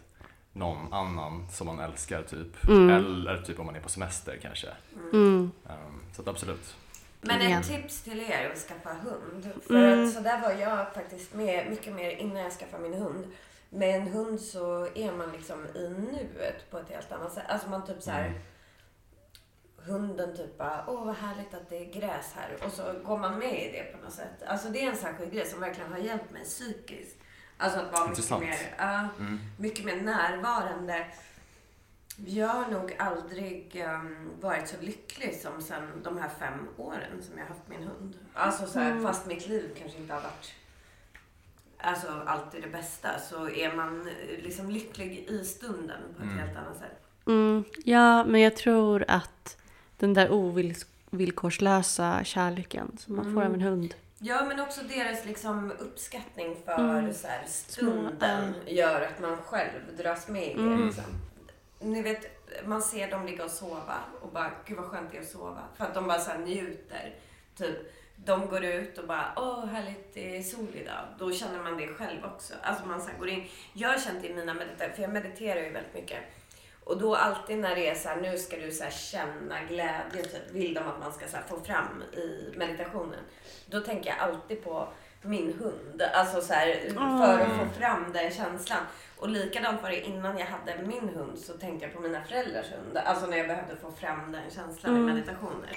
[0.54, 2.68] någon annan som man älskar typ.
[2.70, 2.90] Mm.
[2.90, 4.68] Eller typ om man är på semester kanske.
[5.14, 5.52] Mm.
[5.64, 6.76] Um, så att absolut.
[7.22, 9.50] Men ett tips till er att skaffa hund.
[9.68, 10.04] För Mm.
[10.06, 13.28] att så där var jag faktiskt med mycket mer innan jag skaffade min hund.
[13.70, 17.44] Med en hund så är man liksom i nuet på ett helt annat sätt.
[17.48, 18.34] Alltså man typ så här.
[19.86, 19.92] Mm.
[20.02, 22.58] Hunden typ bara, åh vad härligt att det är gräs här.
[22.66, 24.44] Och så går man med i det på något sätt.
[24.48, 27.18] Alltså det är en särskild grej som verkligen har hjälpt mig psykiskt.
[27.58, 28.42] Alltså att vara mycket Intressant.
[28.44, 29.40] mer, ja, Mm.
[29.58, 31.06] mycket mer närvarande.
[32.26, 37.38] Jag har nog aldrig ehm, varit så lycklig som sen de här fem åren som
[37.38, 38.18] jag har haft min hund.
[38.34, 40.54] Alltså så här, fast mitt liv kanske inte har varit
[41.78, 46.38] alltså, alltid det bästa så är man eh, liksom lycklig i stunden på ett Mm.
[46.40, 47.04] helt annat sätt.
[47.28, 49.58] Mm, ja, men jag tror att
[50.00, 50.32] den där
[51.12, 53.96] ovillkorslösa kärleken som man får av en hund.
[54.20, 57.14] Ja, men också deras liksom uppskattning för Mm.
[57.14, 60.60] så här, stunden gör att man själv dras med i det.
[60.62, 60.86] Mm.
[60.86, 61.04] Liksom.
[61.80, 62.26] Ni vet,
[62.66, 65.62] man ser dem ligga och sova och bara, gud vad skönt det är att sova.
[65.78, 67.16] För att de bara så här njuter.
[67.58, 67.78] Typ,
[68.26, 71.06] de går ut och bara, åh härligt det är sol idag.
[71.20, 72.54] Då känner man det själv också.
[72.62, 73.44] Alltså man så här går in.
[73.74, 76.20] Jag har känt i mina meditationer, för jag mediterar ju väldigt mycket.
[76.90, 80.24] Och då alltid när det är så här, nu ska du så här känna glädje,
[80.24, 83.20] typ, vill de att man ska så här få fram i meditationen.
[83.66, 84.88] Då tänker jag alltid på
[85.22, 86.02] min hund.
[86.14, 88.80] Alltså så här, för att få fram den känslan.
[89.18, 92.66] Och likadant var det innan jag hade min hund så tänkte jag på mina föräldrars
[92.72, 92.98] hund.
[92.98, 95.74] Alltså när jag behövde få fram den känslan i meditationer.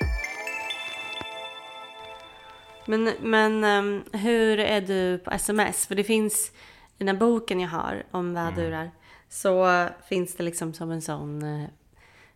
[2.87, 5.87] Men, men ehm, hur är du på sms?
[5.87, 6.51] För det finns
[6.99, 8.91] i den här boken jag har om vädurar
[9.33, 11.69] så finns det liksom som en sån eh,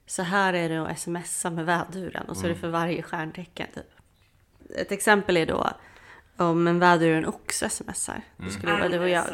[0.06, 2.54] så här är det att smsa med väduren och så är Mm.
[2.54, 3.66] det för varje stjärntecken.
[3.74, 3.84] Typ.
[4.76, 5.70] Ett exempel är då
[6.36, 8.14] om en väduren också smsar.
[8.14, 8.24] Mm.
[8.36, 9.24] Då skulle det vara du och jag.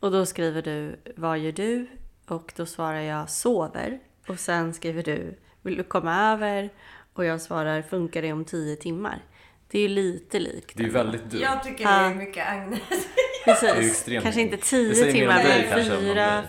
[0.00, 1.86] Och då skriver du vad gör du?
[2.26, 3.98] Och då svarar jag sover.
[4.28, 6.70] Och sen skriver du vill du komma över?
[7.12, 9.22] Och jag svarar funkar det om tio timmar?
[9.70, 10.76] Det är ju lite likt.
[10.76, 11.38] Det är ju väldigt du.
[11.40, 12.80] Jag tycker det är mycket Agnes.
[13.46, 13.90] Är Precis.
[13.90, 14.22] extremt.
[14.22, 16.42] Kanske inte tio timmar, men fyra.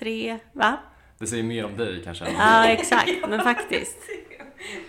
[0.00, 0.76] Tre, va?
[1.18, 2.24] Det säger mer om dig kanske.
[2.24, 3.10] än Ja, exakt.
[3.28, 3.98] Men faktiskt.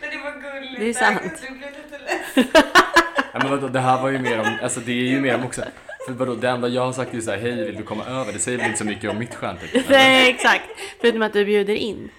[0.02, 0.80] Men det var gulligt.
[0.80, 1.42] Det är sant.
[1.42, 2.62] Du blev lite ledsen.
[3.34, 5.44] Ja, men vadå, det här var ju mer om, alltså det är ju mer om
[5.44, 5.62] också,
[6.06, 8.34] för vadå, det enda jag har sagt är ju såhär, hej vill du komma över?
[8.34, 9.80] Det säger väl inte så mycket om mitt stjärntecken?
[9.80, 9.90] eller?
[9.98, 10.64] Nej, exakt.
[11.02, 12.10] Förutom att du bjuder in.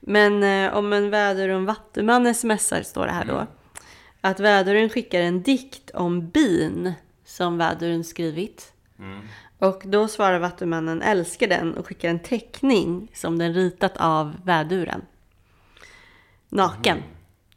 [0.00, 3.34] Men eh, om en en vattuman smsar står det här då.
[3.34, 3.46] Mm.
[4.20, 6.92] Att väduren skickar en dikt om bin
[7.24, 8.72] som väduren skrivit.
[8.98, 9.20] Mm.
[9.60, 15.02] Och då svarar vattumannen älskar den och skickar en teckning som den ritat av väduren.
[16.48, 17.02] Naken.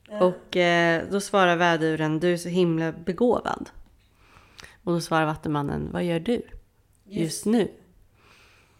[0.10, 3.70] Och eh, då svarar väduren du är så himla begåvad.
[4.84, 6.42] Och då svarar vattumannen vad gör du
[7.06, 7.72] just nu?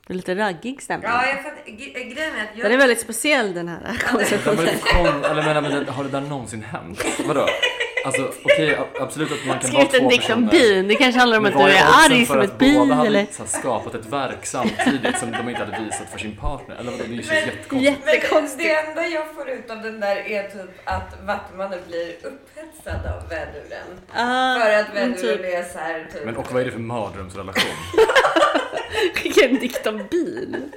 [0.08, 1.10] Det är lite raggig stämning.
[1.10, 1.64] Ja, jag fattar.
[1.66, 2.66] Gre- Grejen är att jag...
[2.66, 4.66] Den är väldigt speciell den här konversationen.
[4.66, 7.04] lite kon, eller men, men har det där någonsin hänt?
[7.28, 7.48] Vadå?
[8.06, 10.74] Alltså okej, a- absolut att man kan vara två dikt om personer.
[10.74, 10.88] bin.
[10.88, 13.08] Det kanske handlar om att du är arg för som att ett bi Båda hade
[13.08, 13.26] eller...
[13.46, 16.76] skapat ett verk samtidigt som de inte hade visat för sin partner.
[16.76, 17.30] Eller vadå, det känns
[17.70, 18.58] Men- jättekonstigt.
[18.58, 22.96] Men det enda jag får ut av den där är typ att Vattumannen blir upphetsad
[23.16, 23.88] av väduren.
[24.14, 26.26] Ah, För att men väduren typ, är så här typ...
[26.26, 27.72] Men och vad är det för mardrömsrelation?
[29.16, 30.72] skicka en dikt om bin.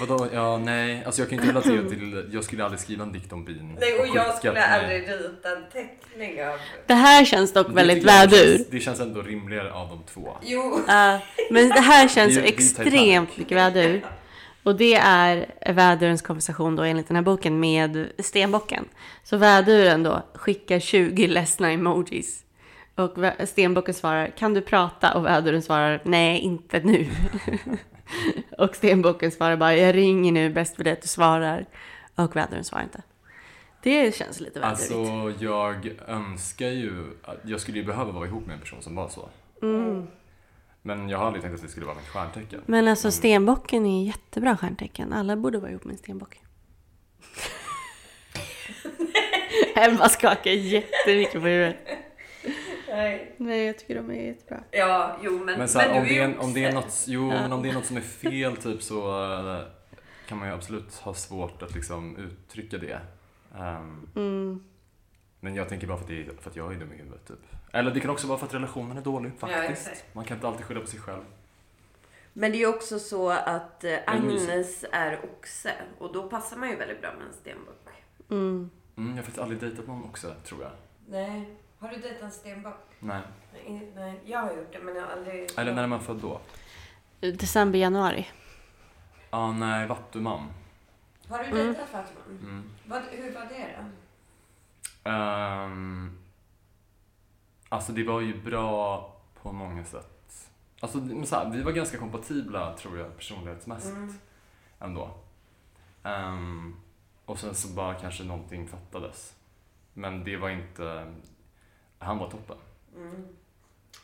[0.00, 3.32] Vadå, ja nej, alltså jag kan inte relatera till, jag skulle aldrig skriva en dikt
[3.32, 3.76] om bin.
[3.80, 4.62] Nej, och jag skulle mig.
[4.62, 6.58] aldrig rita en teckning av...
[6.86, 8.64] Det här känns dock Det väldigt vädur.
[8.70, 10.36] Det känns ändå rimligare av de två.
[10.42, 14.02] Jo, Ja, men det här känns Det det extremt mycket vädur.
[14.62, 18.84] Och det är vädurens konversation då enligt den här boken med stenbocken.
[19.24, 22.44] Så väduren då skickar 20 ledsna emojis.
[22.94, 23.16] Och
[23.48, 25.14] stenbocken svarar kan du prata?
[25.14, 27.06] Och väduren svarar nej inte nu.
[28.58, 31.66] och stenbocken svarar bara jag ringer nu bäst för dig att du svarar.
[32.14, 33.02] Och väduren svarar inte.
[33.82, 34.92] Det känns lite vädurigt.
[34.92, 38.94] Alltså jag önskar ju, att jag skulle ju behöva vara ihop med en person som
[38.94, 39.28] var så.
[39.62, 40.06] Mm.
[40.82, 42.60] Men jag har aldrig tänkt att det skulle vara mitt stjärntecken.
[42.66, 43.12] Men alltså Mm.
[43.12, 45.12] stenbocken är jättebra stjärntecken.
[45.12, 46.40] Alla borde vara ihop med en stenbock.
[49.76, 51.76] Emma skakar jättemycket på huvudet.
[52.96, 53.34] Nej.
[53.36, 54.64] Nej, jag tycker de är jättebra.
[54.70, 55.58] Ja, jo men...
[55.58, 57.40] Men, så här, men om, det är, en- om det är också- något, jo, Ja.
[57.42, 59.60] men om det är något som är fel typ så eh,
[60.26, 63.00] kan man ju absolut ha svårt att liksom uttrycka det.
[63.58, 64.64] Ehm, Mm.
[65.40, 67.26] men jag tänker bara för att, det är, för att jag är dum i huvudet
[67.28, 67.38] typ.
[67.72, 69.88] Eller det kan också vara för att relationen är dålig Ja, faktiskt.
[69.88, 70.14] exakt.
[70.14, 71.22] man kan inte alltid skylla på sig själv.
[72.32, 73.96] Men det är ju också så att eh.
[74.06, 77.88] Agnes är oxe och då passar man ju väldigt bra med en stenbock.
[78.30, 78.70] Mm.
[78.96, 80.70] Mm, jag har faktiskt aldrig dejtat någon också tror jag.
[81.08, 81.56] Nej.
[81.82, 82.74] Har du dejtat en stenbock?
[83.00, 83.20] Nej.
[83.52, 85.50] Nej, nej, jag har gjort det men jag har aldrig...
[85.58, 86.40] Eller när är man född då?
[87.20, 88.28] December, januari.
[89.30, 90.48] Ah, nej, vattuman.
[91.28, 91.56] Har du Mm.
[91.66, 92.20] dejtat Fatima?
[92.30, 92.70] Mm.
[92.86, 93.76] Vad, hur var det
[95.04, 95.10] då?
[95.10, 96.18] Ehm,
[97.68, 99.12] alltså det var ju bra
[99.42, 100.48] på många sätt.
[100.80, 104.14] Alltså så här, vi var ganska kompatibla tror jag personlighetsmässigt Mm.
[104.80, 105.10] ändå.
[106.02, 106.76] Ehm,
[107.24, 109.34] och sen så bara kanske någonting fattades.
[109.94, 111.14] Men det var inte,
[112.02, 112.56] han var toppen.
[112.96, 113.26] Mm.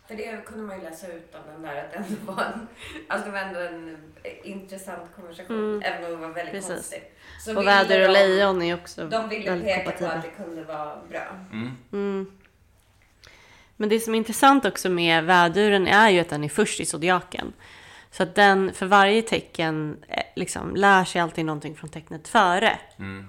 [0.09, 2.69] För det kunde man ju läsa ut av den där att det ändå var en,
[3.09, 5.57] alltså det var ändå en eh, intressant konversation.
[5.57, 5.83] Mm.
[5.85, 6.71] Även om det var väldigt Precis.
[6.71, 7.19] konstigt.
[7.45, 10.15] Så Och väder och de- lejon är också De ville väldigt peka på kompatibla.
[10.15, 11.27] att det kunde vara bra.
[11.53, 11.77] Mm.
[11.93, 12.33] Mm.
[13.77, 16.85] Men det som är intressant också med väduren är ju att den är först i
[16.87, 17.53] zodiaken.
[18.11, 22.79] Så att den för varje tecken eh, liksom lär sig alltid någonting från tecknet före.
[22.99, 23.29] Mm.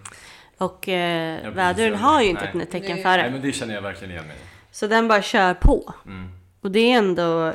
[0.57, 2.63] Och eh, väduren har ju inte Nej.
[2.63, 3.03] ett tecken Nej.
[3.03, 3.21] före.
[3.21, 4.39] Nej men det känner jag verkligen igen mig i.
[4.79, 5.93] Så den bara kör på.
[6.05, 6.29] Mm.
[6.61, 7.53] Och det är ändå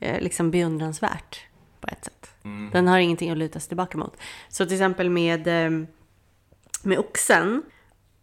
[0.00, 1.40] eh, liksom beundransvärt
[1.80, 2.30] på ett sätt.
[2.44, 2.70] Mm.
[2.72, 4.16] Den har ingenting att luta sig tillbaka mot.
[4.48, 5.70] Så till exempel med, eh,
[6.82, 7.62] med oxen.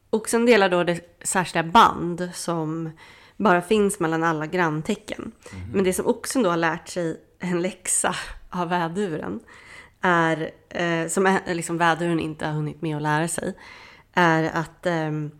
[0.09, 2.91] Oxen delar då det särskilda band som
[3.37, 5.31] bara finns mellan alla granntecken.
[5.73, 8.15] Men det som oxen då har lärt sig en läxa
[8.49, 9.39] av väduren
[10.01, 13.53] är, eh, som är, liksom väduren inte har hunnit med att lära sig,
[14.13, 15.31] är att ehm,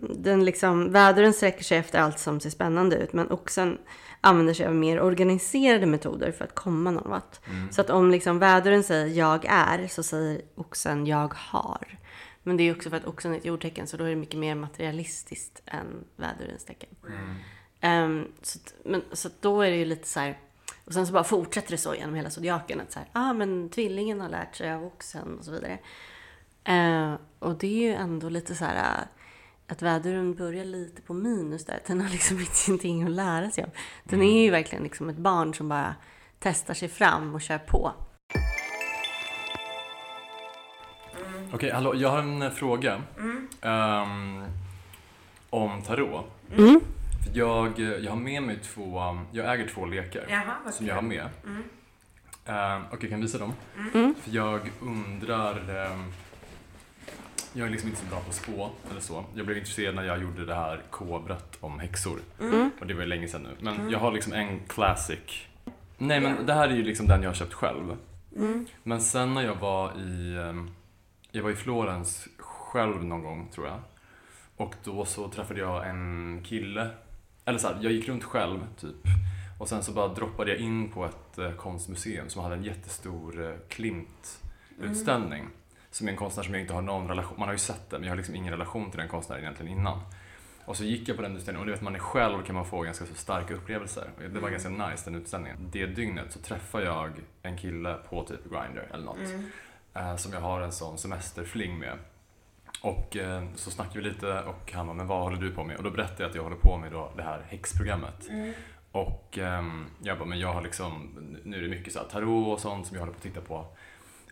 [0.00, 3.78] den liksom, väduren sträcker sig efter allt som ser spännande ut, men oxen
[4.20, 7.40] använder sig av mer organiserade metoder för att komma någon vart.
[7.70, 11.98] Så att om liksom väduren säger jag är, så säger oxen jag har.
[12.42, 14.38] Men det är också för att oxen är ett jordtecken, så då är det mycket
[14.40, 16.88] mer materialistiskt än vädurens tecken.
[17.08, 17.34] Mm.
[17.80, 20.38] Ehm, så, att- men, så då är det ju lite så här,
[20.84, 23.68] och sen så bara fortsätter det så genom hela zodiaken, att så här, ah, men
[23.70, 25.78] tvillingen har lärt sig av oxen och så vidare.
[26.64, 29.06] Eh, och det är ju ändå lite så här
[29.68, 31.80] att väduren börjar lite på minus där.
[31.86, 32.36] Den har liksom
[32.68, 33.70] ingenting att lära sig av.
[34.04, 35.94] Den är ju verkligen liksom ett barn som bara
[36.38, 37.92] testar sig fram och kör på.
[41.52, 43.02] Okej, hallå, jag har en eh, fråga.
[43.60, 44.44] Ehm,
[45.50, 46.24] om tarot.
[46.56, 46.80] Mm.
[47.24, 50.94] För jag, eh, jag har med mig två, jag äger två lekar Jaha, som jag
[50.94, 51.28] har med.
[51.44, 51.62] Mm.
[52.46, 53.52] Ehm, Okej, kan jag visa dem?
[53.94, 54.14] Mm.
[54.20, 56.12] För jag undrar, ehm,
[57.56, 59.24] jag är liksom inte så bra på spå eller så.
[59.34, 62.20] Jag blev intresserad när jag gjorde det här kobrat om häxor.
[62.40, 62.70] Mm.
[62.80, 63.50] Och det var ju länge sedan nu.
[63.60, 65.46] Men jag har liksom en classic.
[65.98, 67.96] Nej men det här är ju liksom den jag har köpt själv.
[68.36, 68.66] Mm.
[68.82, 70.70] Men sen när jag var i, ehm,
[71.30, 73.80] jag var i Florens själv någon gång tror jag.
[74.56, 76.90] Och då så träffade jag en kille,
[77.44, 78.96] eller så här, jag gick runt själv typ.
[79.58, 83.44] Och sen så bara droppade jag in på ett eh, konstmuseum som hade en jättestor
[83.44, 85.48] eh, Klimt-utställning.
[85.96, 88.00] Som är en konstnär som jag inte har någon relation, man har ju sett den
[88.00, 90.00] men jag har liksom ingen relation till den konstnären egentligen innan.
[90.64, 92.66] Och så gick jag på den utställningen och du vet man är själv kan man
[92.66, 94.10] få ganska så starka upplevelser.
[94.32, 95.56] Det var ganska nice den utställningen.
[95.72, 97.10] Det dygnet så träffade jag
[97.42, 99.18] en kille på typ Grindr eller något.
[99.18, 99.50] Mm.
[99.94, 101.98] eh, som jag har en sån semesterfling med.
[102.82, 105.76] Och eh, så snackade vi lite och han bara, men vad håller du på med?
[105.76, 108.28] Och då berättade jag att jag håller på med då det här häxprogrammet.
[108.28, 108.52] Mm.
[108.92, 111.10] Och ehm, jag bara, men jag har liksom,
[111.44, 113.40] nu är det mycket så här tarot och sånt som jag håller på att titta
[113.40, 113.66] på.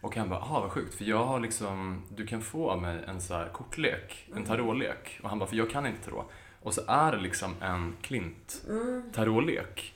[0.05, 2.99] Och han bara, ah vad sjukt, för jag har liksom, du kan få av mig
[3.09, 5.21] en så här kortlek, en tarotlek.
[5.23, 6.31] Och han bara, för jag kan inte tarot.
[6.63, 9.03] Och så är det liksom en klint Mm.
[9.15, 9.95] tarotlek.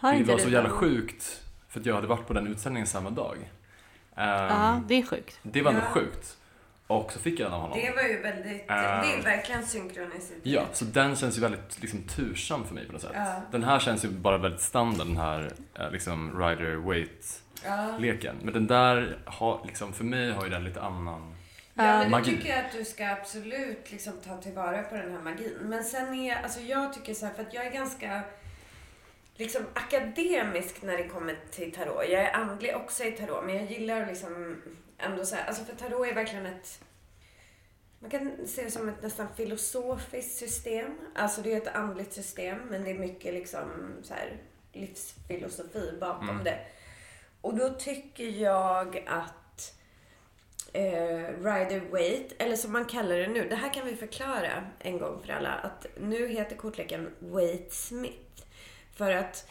[0.00, 3.10] Det inte var så jävla sjukt, för att jag hade varit på den utställningen samma
[3.10, 3.36] dag.
[4.16, 5.38] Ehm, Ja, det är sjukt.
[5.42, 5.90] det var ändå Ja.
[5.90, 6.36] sjukt.
[6.86, 7.78] Och så fick jag den av honom.
[7.78, 10.38] Det var ju väldigt, det är verkligen synkronicitet.
[10.42, 13.12] Ja, så den känns ju väldigt liksom, tursam för mig på något sätt.
[13.14, 13.42] Ja.
[13.52, 17.96] Den här känns ju bara väldigt standard, den här eh, liksom rider weight Ja.
[17.98, 21.34] leken Men den där, har, liksom, för mig har ju den lite annan...
[21.74, 22.30] Ja, men Magi.
[22.30, 25.56] tycker jag att du ska absolut liksom ta tillvara på den här magin.
[25.60, 28.22] Men sen är, alltså jag tycker så här, för att jag är ganska
[29.36, 32.08] liksom akademisk när det kommer till tarot.
[32.08, 34.62] Jag är andlig också i tarot, men jag gillar liksom
[34.98, 36.80] ändå så här, alltså för tarot är verkligen ett
[38.02, 40.86] man kan se det som ett nästan filosofiskt system.
[41.14, 44.36] Alltså det är ett andligt system, men det är mycket liksom så här
[44.72, 46.44] livsfilosofi bakom Mm.
[46.44, 46.58] det.
[47.40, 49.74] Och då tycker jag att
[50.72, 54.98] eh, Rider Weight, eller som man kallar det nu, det här kan vi förklara en
[54.98, 58.44] gång för alla, att nu heter kortleken Weight Smith.
[58.94, 59.50] För att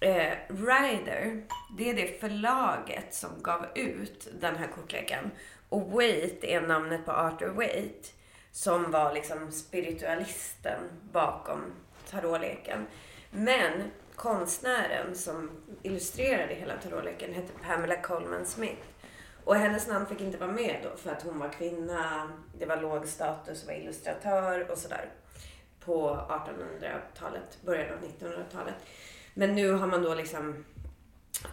[0.00, 1.42] eh, Rider,
[1.78, 5.30] det är det förlaget som gav ut den här kortleken.
[5.68, 8.12] Och Weight är namnet på Arthur Weight
[8.52, 10.80] som var liksom spiritualisten
[11.12, 11.72] bakom
[12.10, 12.86] tarotleken.
[13.30, 13.72] Men
[14.16, 15.50] konstnären som
[15.82, 18.82] illustrerade hela tarotleken hette Pamela Coleman Smith.
[19.44, 22.76] Och hennes namn fick inte vara med då för att hon var kvinna, det var
[22.76, 25.08] låg status att vara illustratör och sådär.
[25.84, 28.74] På 1800-talet, början av 1900-talet.
[29.34, 30.64] Men nu har man då liksom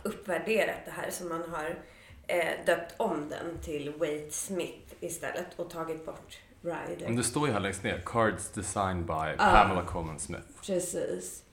[0.04, 1.80] uppvärderat det här så man har
[2.28, 7.06] eh, döpt om den till Waite Smith istället och tagit bort Ryder.
[7.06, 9.52] Men det står ju här längst ner, Cards designed by Ah.
[9.64, 10.44] Pamela Coleman Smith.
[10.66, 11.44] Precis.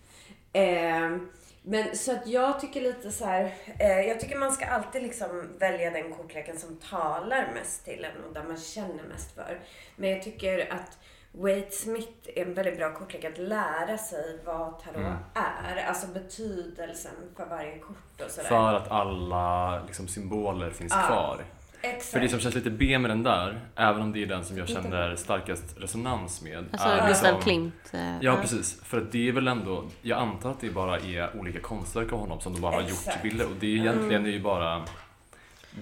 [0.53, 1.17] Eh,
[1.63, 5.49] men så att jag tycker lite så här, eh, jag tycker man ska alltid liksom
[5.59, 9.61] välja den kortleken som talar mest till en och där man känner mest för.
[9.97, 10.99] Men jag tycker att
[11.33, 15.13] Wade Smith är en väldigt bra kortlek att lära sig vad tarot Mm.
[15.35, 15.85] är.
[15.89, 18.49] Alltså betydelsen för varje kort och sådär.
[18.49, 21.07] För att alla liksom, symboler finns Ja.
[21.07, 21.45] kvar.
[21.83, 22.05] Exakt.
[22.13, 24.59] För det som känns lite B med den där, även om det är den som
[24.59, 26.65] jag känner starkast resonans med.
[26.73, 27.75] Alltså är Gustav liksom- Klimt.
[27.93, 28.81] eh, Ja, precis.
[28.83, 32.19] För att det är väl ändå, jag antar att det bara är olika konstverk av
[32.19, 33.23] honom som de bara har gjort Exakt.
[33.23, 33.45] bilder.
[33.47, 34.85] Och det är egentligen är ju bara,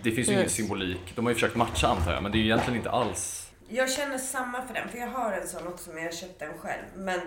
[0.02, 0.54] det finns ju ingen Yes.
[0.54, 1.12] symbolik.
[1.14, 3.90] De har ju försökt matcha antar jag, men det är ju egentligen inte alls Jag
[3.90, 6.58] känner samma för den, för jag har en sån också men jag har köpt den
[6.58, 6.82] själv.
[6.96, 7.20] Men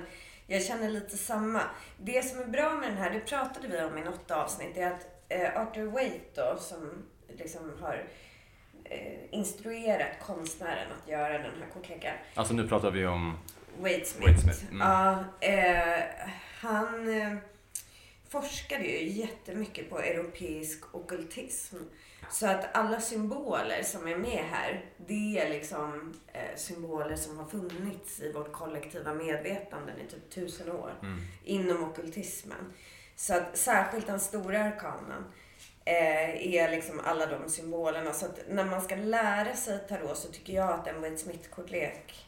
[0.47, 1.61] jag känner lite samma.
[1.97, 4.87] Det som är bra med den här, det pratade vi om i något avsnitt, är
[4.91, 7.03] att eh, Arthur Waite då, som
[7.37, 8.03] liksom har
[9.31, 12.13] instruerat konstnären att göra den här kortleken.
[12.33, 13.37] Alltså nu pratar vi om,
[13.79, 14.31] Wade Smith.
[14.31, 14.79] Wade Smith, mm.
[14.79, 16.03] Ja, eh,
[16.59, 17.37] han eh,
[18.29, 21.75] forskade ju jättemycket på europeisk ockultism.
[22.29, 27.45] Så att alla symboler som är med här, det är liksom eh, symboler som har
[27.45, 31.19] funnits i vårt kollektiva medvetande i typ tusen år mm.
[31.43, 32.73] inom ockultismen.
[33.15, 35.25] Så att särskilt den stora arkanen eh,
[35.85, 38.13] är liksom alla de symbolerna.
[38.13, 42.27] Så att när man ska lära sig tarot så tycker jag att en Wade Smith-kortlek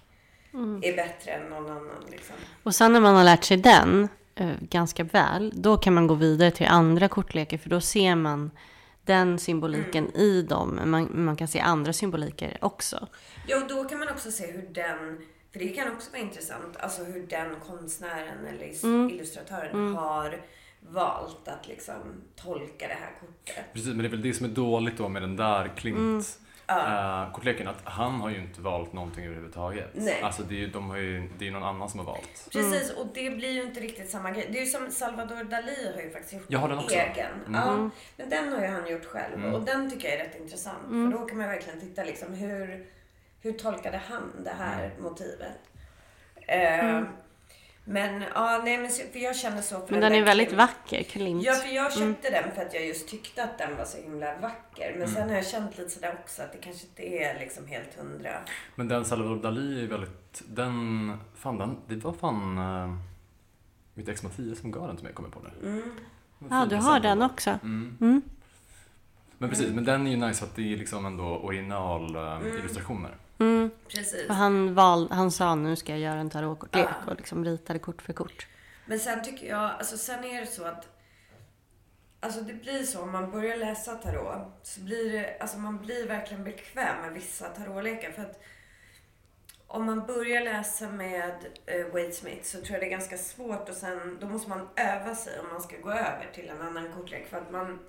[0.53, 0.81] Mm.
[0.83, 2.05] är bättre än någon annan.
[2.11, 2.35] Liksom.
[2.63, 6.13] Och sen när man har lärt sig den eh, ganska väl, då kan man gå
[6.13, 8.51] vidare till andra kortlekar för då ser man
[9.05, 10.21] den symboliken Mm.
[10.21, 10.79] i dem.
[10.85, 13.07] Man, man kan se andra symboliker också.
[13.47, 16.77] Ja, och då kan man också se hur den, för det kan också vara intressant,
[16.79, 19.09] alltså hur den konstnären eller Mm.
[19.09, 20.41] illustratören har
[20.89, 21.95] valt att liksom
[22.35, 23.65] tolka det här kortet.
[23.73, 26.21] Precis, men det är väl det som är dåligt då med den där Klint Mm.
[26.67, 27.23] Ja.
[27.25, 29.89] eh, kortleken, att han har ju inte valt någonting överhuvudtaget.
[29.93, 30.21] Nej.
[30.21, 32.49] Alltså det är ju de har ju, det är någon annan som har valt.
[32.51, 34.49] Precis, och det blir ju inte riktigt samma grej.
[34.51, 36.95] Det är ju som Salvador Dalí har ju faktiskt gjort Jag har den en också.
[36.95, 37.31] egen.
[37.47, 37.53] Mm.
[37.53, 39.53] Ja, men den har ju han gjort själv Mm.
[39.53, 40.87] och den tycker jag är rätt intressant.
[40.87, 41.11] Mm.
[41.11, 42.85] För då kan man verkligen titta liksom hur,
[43.41, 45.03] hur tolkade han det här Mm.
[45.03, 45.59] motivet?
[46.47, 47.01] Eh,
[47.85, 50.59] Men ja, nej men för jag känner så för Men den är där väldigt Klimt.
[50.61, 51.43] vacker, Klint.
[51.43, 54.37] Ja, för jag köpte den för att jag just tyckte att den var så himla
[54.37, 54.89] vacker.
[54.91, 55.15] Men Mm.
[55.15, 58.31] sen har jag känt lite sådär också att det kanske inte är liksom helt hundra.
[58.75, 62.97] Men den Salvador Dalí är väldigt, den, fan den, det var fan uh,
[63.93, 65.69] mitt ex Mattias som gav den till mig kommer på nu.
[65.69, 65.81] Mm.
[66.39, 67.49] Den Ja, du har den också.
[67.63, 68.21] Mm.
[69.37, 72.21] Men precis, men den är ju nice för att det är liksom ändå original eh,
[72.35, 72.57] Mm.
[72.57, 73.17] illustrationer.
[73.39, 73.71] Mm.
[73.87, 74.27] Precis.
[74.27, 77.11] För han, val, han sa nu ska jag göra en tarotkortlek Ja.
[77.11, 78.47] och liksom ritade kort för kort.
[78.85, 80.87] Men sen tycker jag, alltså sen är det så att
[82.19, 86.07] Alltså det blir så om man börjar läsa tarot så blir det, alltså man blir
[86.07, 88.39] verkligen bekväm med vissa tarotlekar för att
[89.67, 93.69] om man börjar läsa med eh, Wade Smith så tror jag det är ganska svårt
[93.69, 96.91] och sen då måste man öva sig om man ska gå över till en annan
[96.93, 97.79] kortlek för att man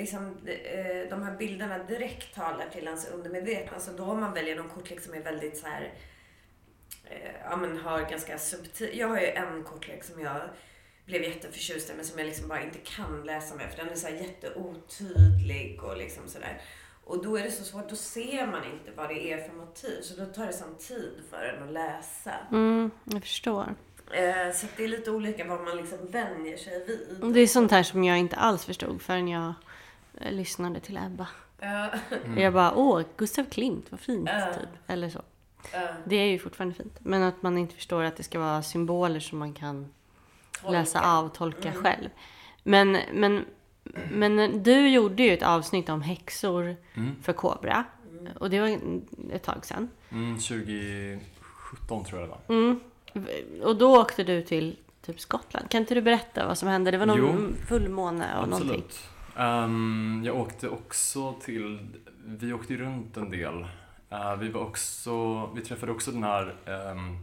[0.00, 3.80] liksom eh, de här bilderna direkt talar till ens undermedvetna.
[3.80, 5.92] Så då om man väljer någon kortlek som är väldigt så här
[7.04, 8.98] eh, ja men har ganska subtil.
[8.98, 10.40] Jag har ju en kortlek som jag
[11.04, 13.94] blev jätteförtjust i men som jag liksom bara inte kan läsa med för den är
[13.94, 16.60] så här jätteotydlig och liksom sådär.
[17.04, 20.00] Och då är det så svårt, då ser man inte vad det är för motiv
[20.02, 22.32] så då tar det sån tid för en att läsa.
[22.50, 23.74] Mm, jag förstår.
[24.12, 27.32] Eh, så det är lite olika vad man liksom vänjer sig vid.
[27.34, 29.54] Det är sånt här som jag inte alls förstod förrän jag
[30.30, 31.26] lyssnade till Ebba.
[31.60, 31.90] Ja,
[32.36, 34.28] Jag bara, åh, Gustav Klimt, vad fint.
[34.60, 34.68] Typ.
[34.86, 35.22] Eller så.
[36.04, 36.96] Det är ju fortfarande fint.
[37.00, 39.92] Men att man inte förstår att det ska vara symboler som man kan
[40.62, 40.70] Tolka.
[40.78, 41.82] läsa av och tolka Mm.
[41.82, 42.08] själv.
[42.62, 43.44] Men, men,
[44.10, 47.16] men du gjorde ju ett avsnitt om häxor Mm.
[47.22, 47.84] för Kobra.
[48.38, 48.78] Och det var
[49.32, 49.88] ett tag sedan.
[50.10, 52.56] Mm, 2017 tror jag det var.
[52.56, 52.80] Mm.
[53.62, 55.70] Och då åkte du till typ Skottland.
[55.70, 56.90] Kan inte du berätta vad som hände?
[56.90, 57.18] Det var någon
[57.58, 57.66] Jo.
[57.68, 58.82] fullmåne och någonting.
[58.86, 58.98] Absolut.
[59.36, 61.88] Ehm, jag åkte också till,
[62.24, 63.66] vi åkte ju runt en del.
[64.10, 67.18] Eh, vi var också, vi träffade också den här ehm,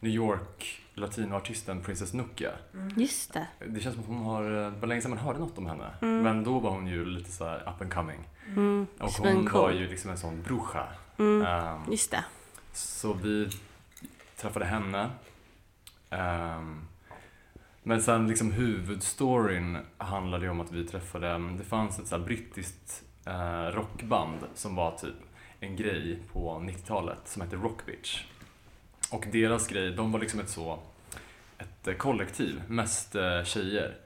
[0.00, 2.50] New York latinoartisten Princess Nokia.
[2.96, 3.46] Just det.
[3.66, 5.90] Det känns som att hon har, det var länge sedan man hörde något om henne.
[6.02, 6.22] Mm.
[6.22, 8.28] Men då var hon ju lite så här up and coming.
[8.46, 8.86] Mm.
[8.98, 10.86] Och hon var ju liksom en sån bruja.
[11.18, 11.46] Mm.
[11.46, 12.24] Ehm, Just det.
[12.72, 13.48] så vi
[14.36, 15.10] träffade henne.
[16.10, 16.80] Ehm,
[17.88, 22.16] men sen liksom huvudstoryn handlade ju om att vi träffade, mm, det fanns ett så
[22.16, 25.14] här brittiskt eh, rockband som var typ
[25.60, 28.24] en grej på 90-talet som hette Rockbitch.
[29.10, 30.78] Och deras grej, de var liksom ett så,
[31.58, 33.96] ett eh, kollektiv, mest eh, tjejer.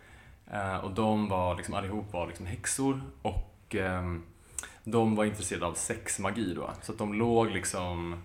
[0.50, 4.16] Eh, och de var liksom allihop var liksom häxor och eh,
[4.84, 6.70] de var intresserade av sexmagi då.
[6.82, 8.22] Så att de låg liksom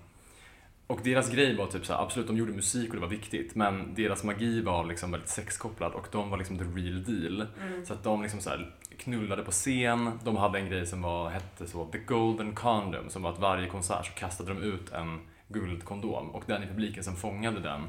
[0.88, 3.56] och deras grej var typ så här, absolut de gjorde musik och det var viktigt
[3.56, 7.48] men deras magi var liksom väldigt sexkopplad och de var liksom the real deal.
[7.62, 7.86] Mm.
[7.86, 8.52] Så att de liksom så
[8.98, 13.24] knullade på scen, de hade en grej som var, hette så The Golden Condom som
[13.24, 17.16] var att varje konsert så kastade de ut en guldkondom och den i publiken som
[17.16, 17.82] fångade den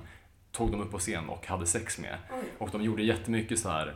[0.53, 2.19] tog de upp på scen och hade sex med.
[2.31, 2.45] Oj.
[2.59, 3.95] Och de gjorde jättemycket så här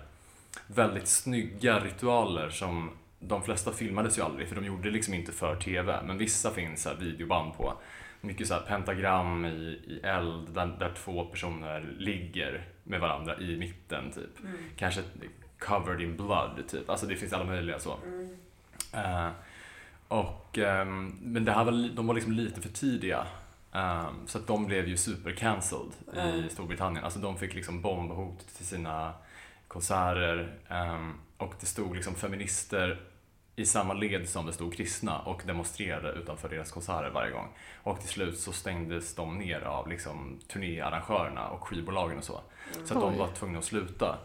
[0.66, 5.32] väldigt snygga ritualer som de flesta filmades ju aldrig för de gjorde det liksom inte
[5.32, 7.74] för TV men vissa finns så videoband på.
[8.24, 9.48] Mycket så här pentagram i,
[9.86, 14.40] i eld där, där två personer ligger med varandra i mitten typ.
[14.40, 14.56] Mm.
[14.76, 15.02] Kanske
[15.58, 16.90] covered in blood typ.
[16.90, 17.98] Alltså det finns alla möjliga så.
[18.06, 18.28] Mm.
[18.92, 19.30] Eh,
[20.08, 23.26] och, ehm, men det här var, de var liksom lite för tidiga.
[23.72, 26.44] Ehm, så att de blev ju super cancelled Mm.
[26.44, 27.04] i Storbritannien.
[27.04, 29.12] Alltså de fick liksom bombhot till sina
[29.68, 30.54] konserter.
[30.68, 33.00] ehm, och det stod liksom feminister
[33.56, 37.48] i samma led som det stod kristna och demonstrerade utanför deras konserter varje gång.
[37.82, 42.40] Och till slut så stängdes de ner av liksom turnéarrangörerna och skivbolagen och så.
[42.84, 44.18] Så att de var tvungna att sluta.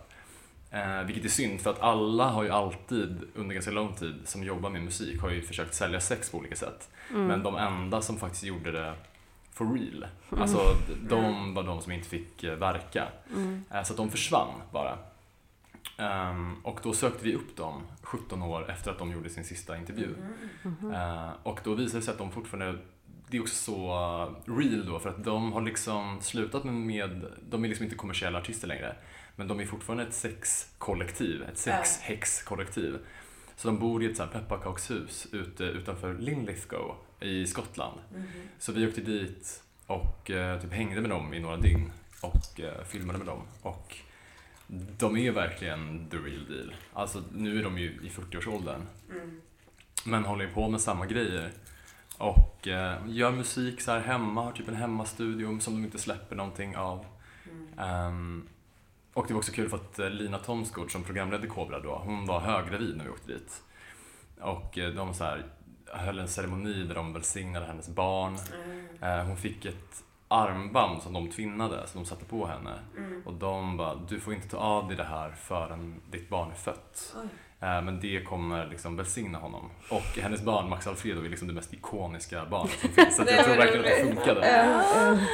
[0.71, 4.43] Eh, vilket är synd för att alla har ju alltid under ganska lång tid som
[4.43, 6.89] jobbar med musik har ju försökt sälja sex på olika sätt.
[7.09, 7.27] Mm.
[7.27, 8.93] Men de enda som faktiskt gjorde det
[9.53, 10.05] for real,
[10.41, 10.59] alltså
[11.09, 13.07] de var de som inte fick eh, verka.
[13.33, 13.63] Mm.
[13.71, 14.97] Eh, så att de försvann bara.
[15.97, 19.77] Ehm, och då sökte vi upp dem 17 år efter att de gjorde sin sista
[19.77, 20.15] intervju.
[20.63, 20.93] Mm.
[20.93, 22.79] Eh, och då visade det sig att de fortfarande,
[23.27, 27.25] det är också så uh, real då för att de har liksom slutat med, med
[27.49, 28.95] de är liksom inte kommersiella artister längre.
[29.35, 32.97] Men de är fortfarande ett sexkollektiv, ett sexhäxkollektiv.
[33.55, 37.99] Så de bor i ett så här pepparkakshus ute utanför Linlithgow i Skottland.
[38.59, 42.83] Så vi åkte dit och eh, typ hängde med dem i några dygn och eh,
[42.83, 43.41] filmade med dem.
[43.61, 43.97] Och
[44.97, 46.75] de är verkligen the real deal.
[46.93, 48.81] Alltså nu är de ju i 40-årsåldern.
[50.05, 51.51] Men håller ju på med samma grejer.
[52.17, 56.35] Och eh, gör musik så här hemma, har typ en hemmastudio som de inte släpper
[56.35, 57.05] någonting av.
[57.77, 58.47] Ehm,
[59.13, 62.25] och det var också kul för att eh, Lina Thomsgård som programledde Kobra då, hon
[62.25, 63.63] var höggravid när vi åkte dit.
[64.41, 65.45] Och eh, de så här,
[65.85, 68.37] höll en ceremoni där de välsignade hennes barn.
[69.01, 72.71] Eh, hon fick ett armband som de tvinnade, som de satte på henne.
[73.25, 76.55] Och de bara, du får inte ta av dig det här förrän ditt barn är
[76.55, 77.15] fött.
[77.59, 79.69] Eh, Men det kommer liksom välsigna honom.
[79.89, 83.15] Och hennes barn, Max Alfredo, är liksom det mest ikoniska barnet som finns.
[83.15, 84.41] Så jag tror verkligen att det funkade.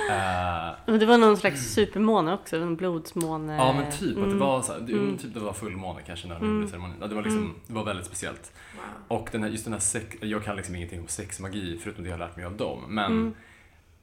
[0.10, 3.56] Eh, Men det var någon slags supermåne också, en blodsmåne.
[3.56, 4.40] Ja men typ att det Mm.
[4.40, 6.96] var så här, det, typ det var fullmåne kanske när de gjorde ceremonin.
[7.02, 8.52] Ja, det var liksom, det var väldigt speciellt.
[8.76, 9.18] Wow.
[9.20, 12.10] Och den här, just den här sex, jag kan liksom ingenting om sexmagi förutom det
[12.10, 12.80] jag har lärt mig av dem.
[12.88, 13.34] Men Mm.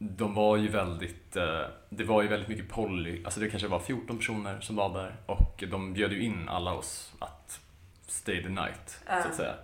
[0.02, 3.80] De var ju väldigt, eh, det var ju väldigt mycket poly, alltså det kanske var
[3.80, 7.60] 14 personer som var där och de bjöd ju in alla oss att
[8.06, 9.54] stay the night, så att säga.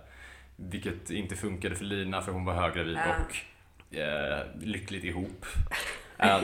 [0.55, 3.15] Vilket inte funkade för Lina för hon var höggravid Ja.
[3.89, 5.45] och eh, lyckligt ihop.
[6.17, 6.35] Eh,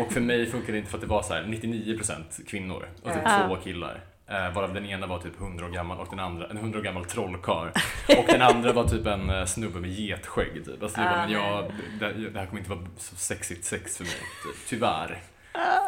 [0.00, 3.12] och för mig funkade det inte för att det var så här 99% kvinnor och
[3.12, 3.46] typ Ja.
[3.48, 4.00] två killar.
[4.26, 6.82] Eh, varav den ena var typ 100 år gammal och den andra en 100 år
[6.82, 7.68] gammal trollkarl.
[8.18, 10.64] Och den andra var typ en eh, snubbe med getskägg.
[10.64, 10.82] Typ.
[10.82, 14.04] Alltså, jag bara, men jag, det, det här kommer inte vara så sexigt sex för
[14.04, 14.12] mig.
[14.12, 14.68] Typ.
[14.68, 15.22] Tyvärr.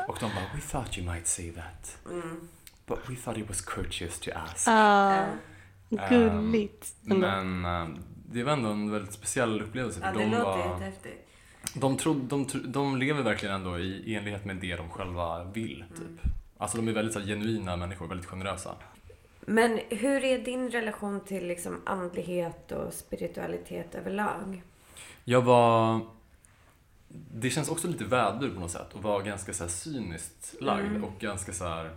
[0.08, 1.98] Och de bara, we thought you might say that.
[2.86, 4.68] But we thought it was courteous to ask.
[4.68, 5.24] Ah,
[6.08, 6.86] gulligt.
[7.10, 7.26] ändå.
[7.26, 7.88] Men eh,
[8.28, 10.00] det var ändå en väldigt speciell upplevelse.
[10.02, 11.28] Ja, För det de, låter var, jättehäftigt.
[11.74, 15.84] de, trodde, de, de lever verkligen ändå i enlighet med det de själva vill.
[15.96, 16.32] Typ.
[16.58, 18.74] Alltså de är väldigt så här, genuina människor, väldigt generösa.
[19.40, 24.62] Men hur är din relation till liksom andlighet och spiritualitet överlag?
[25.24, 26.00] Jag var...
[27.08, 31.04] Det känns också lite vädur på något sätt och var ganska så här cyniskt lagd
[31.04, 31.90] och ganska så här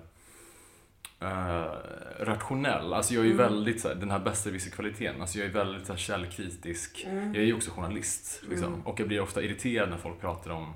[1.20, 1.72] eh,
[2.20, 2.94] rationell.
[2.94, 5.22] Alltså jag är ju väldigt så här, den här besserwisser-kvaliteten.
[5.22, 7.08] Alltså jag är väldigt så här, källkritisk.
[7.08, 8.82] Jag är ju också journalist liksom.
[8.86, 10.74] och jag blir ofta irriterad när folk pratar om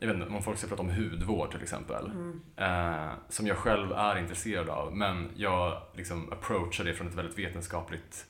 [0.00, 2.10] jag vet inte, om folk ska prata om hudvård till exempel.
[2.56, 4.96] Eh, som jag själv är intresserad av.
[4.96, 8.26] Men jag liksom approachar det från ett väldigt vetenskapligt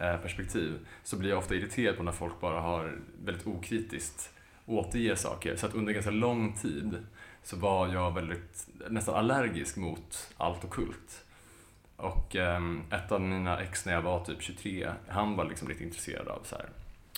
[0.00, 0.78] eh, perspektiv.
[1.02, 4.30] Så blir jag ofta irriterad på när folk bara har väldigt okritiskt
[4.66, 5.56] återger saker.
[5.56, 7.06] Så att under ganska lång tid
[7.42, 11.24] så var jag väldigt, nästan allergisk mot allt ockult.
[11.96, 15.84] Och ehm, ett av mina ex när jag var typ 23, han var liksom lite
[15.84, 16.68] intresserad av så här,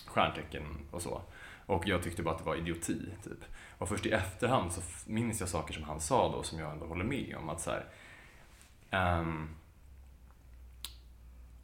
[0.06, 1.22] stjärntecken och så.
[1.66, 3.44] Och jag tyckte bara att det var idioti, typ.
[3.80, 6.86] Och först i efterhand så minns jag saker som han sa då som jag ändå
[6.86, 7.48] håller med om.
[7.48, 9.48] Att så här, um,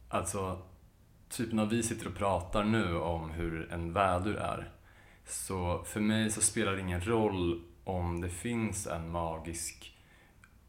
[0.09, 0.61] alltså,
[1.29, 4.71] typ när vi sitter och pratar nu om hur en vädur är.
[5.25, 9.97] Så för mig så spelar det ingen roll om det finns en magisk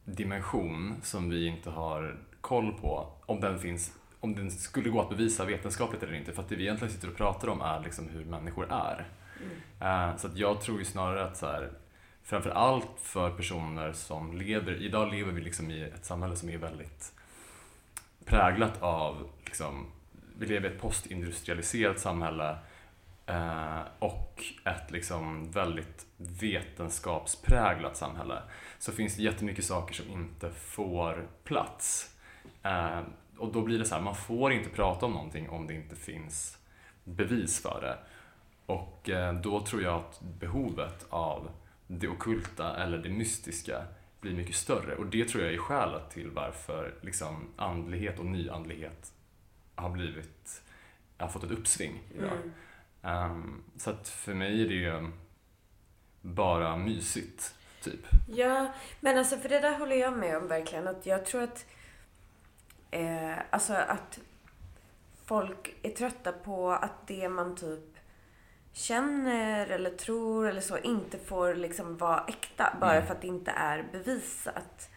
[0.05, 3.13] dimension som vi inte har koll på.
[3.27, 6.33] Om den finns om den skulle gå att bevisa vetenskapligt eller inte.
[6.33, 9.18] För att det vi egentligen sitter och pratar om är liksom hur människor är.
[9.80, 11.70] Eh, Så att jag tror ju snarare att så här,
[12.22, 16.59] framför allt för personer som lever, idag lever vi liksom i ett samhälle som är
[16.59, 17.12] väldigt
[18.24, 19.86] präglat av, liksom,
[20.39, 22.59] vi lever i ett postindustrialiserat samhälle
[23.30, 28.43] uh, och ett liksom väldigt vetenskapspräglat samhälle.
[28.78, 32.16] Så finns det jättemycket saker som inte får plats.
[32.66, 33.01] Uh,
[33.39, 35.97] och då blir det så här, man får inte prata om någonting om det inte
[35.97, 36.59] finns
[37.05, 37.99] bevis för det.
[38.69, 41.51] Och eh, då tror jag att behovet av
[41.87, 43.85] det okulta eller det mystiska
[44.21, 44.97] blir mycket större.
[44.97, 49.12] Och det tror jag är skälet till varför liksom, andlighet och nyandlighet
[49.75, 50.62] har blivit,
[51.16, 52.39] har fått ett uppsving idag.
[53.03, 55.11] Ehm, så att för mig är det ju
[56.21, 58.07] bara mysigt, typ.
[58.29, 60.89] Ja, men alltså för det där håller jag med om verkligen.
[60.89, 61.66] Att jag tror att,
[62.91, 64.21] eh, alltså att
[65.25, 67.98] folk är trötta på att det man typ
[68.79, 73.07] känner eller tror eller så inte får liksom vara äkta bara Mm.
[73.07, 74.91] för att det inte är bevisat.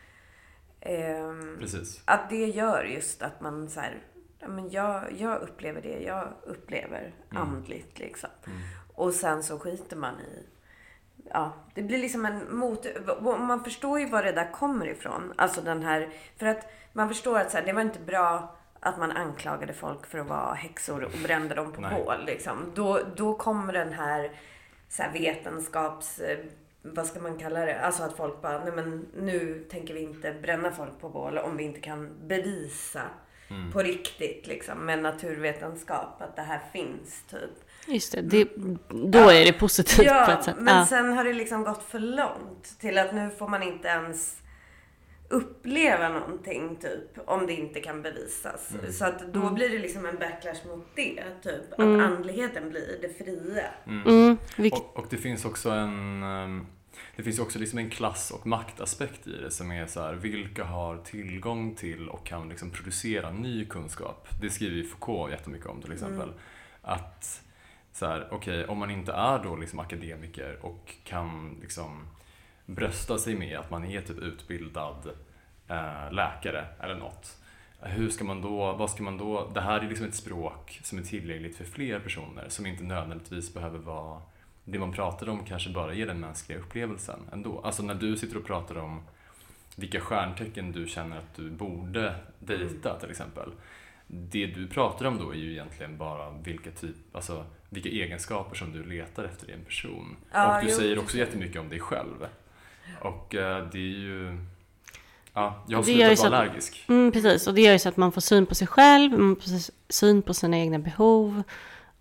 [0.81, 2.01] Ehm, Precis.
[2.05, 3.97] att det gör just att man så här,
[4.47, 8.29] men jag, jag upplever det jag upplever andligt liksom.
[8.95, 10.45] Och sen så skiter man i
[11.33, 12.85] Ja, det blir liksom en mot...
[13.23, 15.33] Man förstår ju var det där kommer ifrån.
[15.37, 16.09] Alltså den här...
[16.37, 20.05] För att man förstår att så här, det var inte bra att man anklagade folk
[20.07, 22.25] för att vara häxor och brände dem på bål.
[22.25, 22.71] Liksom.
[22.75, 24.31] Då, då kommer den här,
[24.89, 26.19] så här vetenskaps...
[26.19, 26.37] eh,
[26.81, 27.79] Vad ska man kalla det?
[27.79, 31.57] Alltså att folk bara, nej men nu tänker vi inte bränna folk på bål om
[31.57, 33.01] vi inte kan bevisa
[33.49, 33.71] Mm.
[33.71, 37.49] på riktigt liksom med naturvetenskap, att det här finns typ.
[37.87, 38.47] Just det, det
[38.89, 40.55] då är det positivt på Ja, ett sätt.
[40.59, 40.85] men Ja.
[40.85, 44.37] sen har det liksom gått för långt till att nu får man inte ens
[45.31, 48.71] uppleva någonting typ om det inte kan bevisas.
[48.79, 48.93] Mm.
[48.93, 51.73] Så att då blir det liksom en backlash mot det typ.
[51.73, 51.99] Att Mm.
[51.99, 53.67] andligheten blir det fria.
[53.87, 56.65] Mm, vilk- Och, och det finns också en ehm,
[57.15, 60.63] det finns också liksom en klass och maktaspekt i det som är så här, vilka
[60.63, 64.27] har tillgång till och kan liksom producera ny kunskap?
[64.41, 66.29] Det skriver ju Foucault jättemycket om till exempel.
[66.81, 67.41] Att
[67.93, 72.07] så här, okej, om man inte är då liksom akademiker och kan liksom
[72.75, 75.09] brösta sig med att man är typ utbildad
[75.67, 77.37] eh, läkare eller något.
[77.79, 80.97] Hur ska man då, vad ska man då, det här är liksom ett språk som
[80.97, 84.21] är tillgängligt för fler personer som inte nödvändigtvis behöver vara
[84.65, 87.61] det man pratar om kanske bara är den mänskliga upplevelsen ändå.
[87.63, 89.01] Alltså när du sitter och pratar om
[89.75, 93.51] vilka stjärntecken du känner att du borde dejta till exempel.
[94.07, 98.71] Det du pratar om då är ju egentligen bara vilka, typ, alltså, vilka egenskaper som
[98.71, 100.15] du letar efter i en person.
[100.31, 102.27] Ja, och du jo, säger också jättemycket om dig själv.
[103.01, 104.37] Och eh, det är ju...
[105.33, 106.85] Ja, jag har slutat vara allergisk.
[106.87, 109.35] Mm, precis, och det gör ju så att man får syn på sig själv, man
[109.35, 111.43] får syn på sina egna behov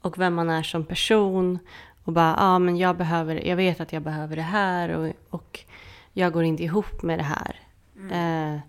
[0.01, 1.59] och vem man är som person.
[2.05, 5.13] Och bara, ja ah, men jag behöver, jag vet att jag behöver det här och,
[5.31, 5.61] och
[6.13, 7.61] jag går inte ihop med det här.
[8.11, 8.61] Eh,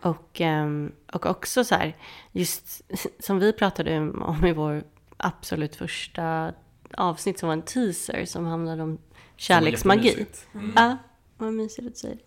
[0.00, 1.96] och, ehm, och också så här,
[2.32, 2.82] just
[3.18, 4.84] som vi pratade om, i vår
[5.16, 6.52] absolut första
[6.94, 8.98] avsnitt som var en teaser som handlade om
[9.36, 10.26] kärleksmagi.
[10.54, 10.72] Mm.
[10.76, 10.96] Ja,
[11.38, 12.20] vad mysigt att du säger det.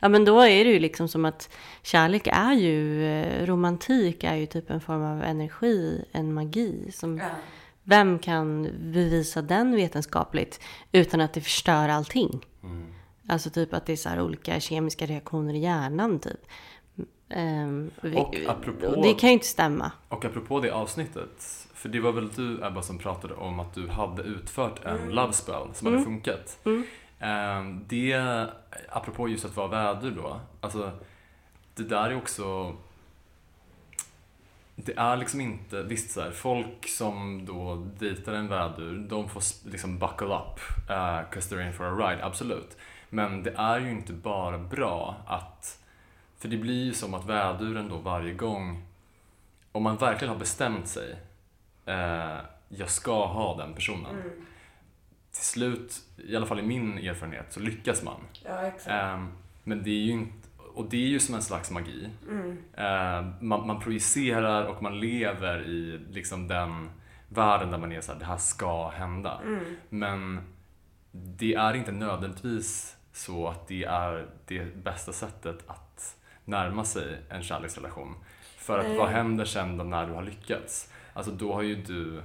[0.00, 1.50] Ja, men då är det ju liksom som att
[1.82, 6.90] kärlek är ju, eh, romantik är ju typ en form av energi, en magi.
[6.92, 7.20] Som,
[7.84, 10.60] Vem kan bevisa den vetenskapligt
[10.92, 12.46] utan att det förstör allting?
[12.62, 12.86] Mm.
[13.28, 16.40] Alltså typ att det är så här olika kemiska reaktioner i hjärnan typ.
[17.28, 19.92] Ehm, vi- Och apropå- och det kan ju inte stämma.
[20.08, 23.88] Och apropå det avsnittet, för det var väl du Ebba som pratade om att du
[23.88, 26.58] hade utfört en love spell som hade funkat.
[26.64, 26.84] Mm.
[27.20, 28.46] Ehm, det,
[28.88, 30.92] apropå just att vara väder då, alltså
[31.74, 32.76] det där är också
[34.84, 39.42] det är liksom inte, visst så här, folk som då dejtar en vädur, de får
[39.70, 40.60] liksom buckle up,
[40.90, 42.76] uh, 'cause they're in for a ride, absolut.
[43.08, 45.78] Men det är ju inte bara bra att,
[46.38, 48.82] för det blir ju som att väduren då varje gång,
[49.72, 51.16] om man verkligen har bestämt sig,
[51.88, 54.14] uh, jag ska ha den personen.
[54.14, 54.46] Mm.
[55.32, 58.20] Till slut, i alla fall i min erfarenhet, så lyckas man.
[58.44, 58.88] Ja, exakt.
[58.88, 59.28] Ehm,
[59.64, 62.08] men det är ju inte, och det är ju som en slags magi.
[62.76, 66.90] Ehm, man, man projicerar och man lever i liksom den
[67.28, 69.40] världen där man är så här, det här ska hända.
[69.88, 70.40] Men
[71.12, 77.42] det är inte nödvändigtvis så att det är det bästa sättet att närma sig en
[77.42, 78.14] kärleksrelation.
[78.56, 80.92] För att vad händer sen då när du har lyckats?
[81.12, 82.22] Alltså då har ju du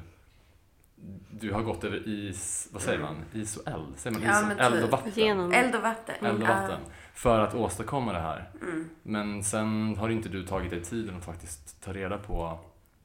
[1.31, 3.23] du har gått över is, vad säger man?
[3.33, 3.93] Is och eld?
[3.97, 4.91] Säger man Ja, is, men eld och typ.
[4.91, 5.11] vatten?
[5.15, 5.53] Genom...
[5.53, 6.15] Eld och vatten.
[6.25, 6.53] eld och Ja.
[6.53, 6.79] vatten
[7.13, 8.49] för att åstadkomma det här.
[8.61, 8.89] Mm.
[9.03, 12.59] Men sen har inte du tagit dig tiden att faktiskt ta reda på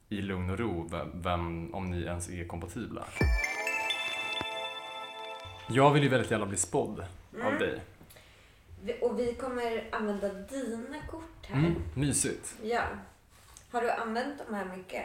[0.09, 3.05] i lugn och ro vem, om ni ens är kompatibla.
[5.69, 7.47] Jag vill ju väldigt gärna bli spådd Mm.
[7.47, 7.79] av dig.
[9.01, 11.59] Och vi kommer använda dina kort här.
[11.59, 12.55] Mm, mysigt.
[12.63, 12.81] Ja.
[13.71, 15.03] Har du använt de här mycket?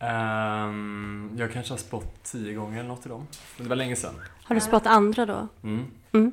[0.00, 3.26] Ehm, jag kanske har spått tio gånger eller något i dem.
[3.56, 4.14] Men det var länge sedan.
[4.44, 5.48] Har du spått andra då?
[5.62, 5.84] Mm.
[6.12, 6.32] Mm.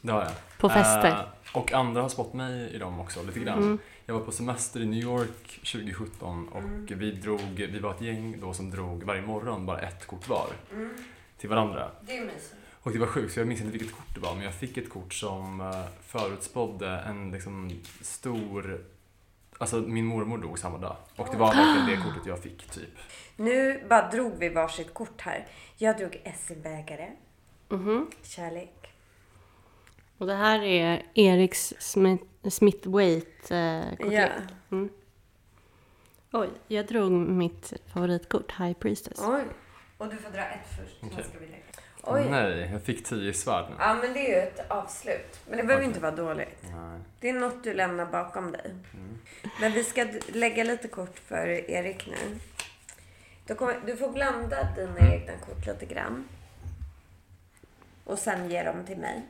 [0.00, 0.32] Det har jag.
[0.58, 1.08] På fester?
[1.10, 3.58] Eh, och andra har spått mig i dem också, lite grann.
[3.58, 3.78] Mm.
[4.06, 6.86] Jag var på semester i New York 2017 och Mm.
[6.88, 10.46] vi, drog, vi var ett gäng då som drog varje morgon bara ett kort var
[10.72, 10.90] Mm.
[11.38, 11.88] till varandra.
[12.00, 12.54] Det är mysigt.
[12.84, 14.76] Och det var sjukt, så jag minns inte vilket kort det var, men jag fick
[14.76, 17.70] ett kort som eh, förutspådde en liksom
[18.00, 18.80] stor...
[19.58, 20.96] Alltså min mormor dog samma dag.
[21.16, 22.90] Och det var verkligen det kortet jag fick, typ.
[23.36, 25.46] Nu bara drog vi varsitt kort här.
[25.76, 27.10] Jag drog SM-bägare.
[27.68, 28.10] Mhm.
[28.22, 28.88] Kärlek.
[30.18, 34.30] Och det här är Eriks Smith, Smith Waite eh, kortlek.
[34.68, 34.88] Ja.
[36.32, 39.20] Oj, jag drog mitt favoritkort, High Priestess.
[39.20, 39.42] Oj.
[39.98, 40.96] Och du får dra ett först.
[41.02, 41.14] Okej.
[41.14, 41.62] Sen ska vi lägga.
[42.04, 42.26] Oj.
[42.30, 43.76] Nej, jag fick tio i svärd nu.
[43.78, 45.40] Ja, men det är ju ett avslut.
[45.48, 45.88] Men det behöver Okej.
[45.88, 46.62] inte vara dåligt.
[46.62, 47.00] Nej.
[47.20, 48.74] Det är något du lämnar bakom dig.
[48.94, 49.18] Mm.
[49.60, 52.38] Men vi ska lägga lite kort för Erik nu.
[53.46, 56.28] Då kommer, du får blanda dina egna kort lite grann.
[58.04, 59.22] Och sen ge dem till mig.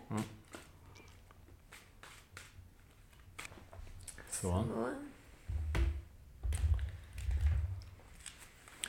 [4.31, 4.65] Så.
[4.65, 4.89] Så.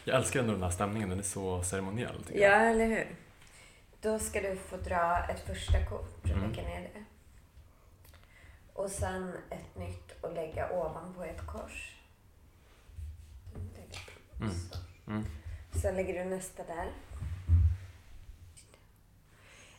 [0.04, 2.26] Jag älskar ändå den här stämningen, den är så ceremoniell.
[2.34, 3.08] Ja, eller hur?
[4.04, 6.52] Då ska du få dra ett första kort och Mm.
[6.52, 7.04] lägga ner det.
[8.74, 11.96] Och sen ett nytt och lägga ovanpå ett kors.
[14.40, 14.78] Så.
[15.12, 15.24] Mm.
[15.82, 16.92] Sen lägger du nästa där.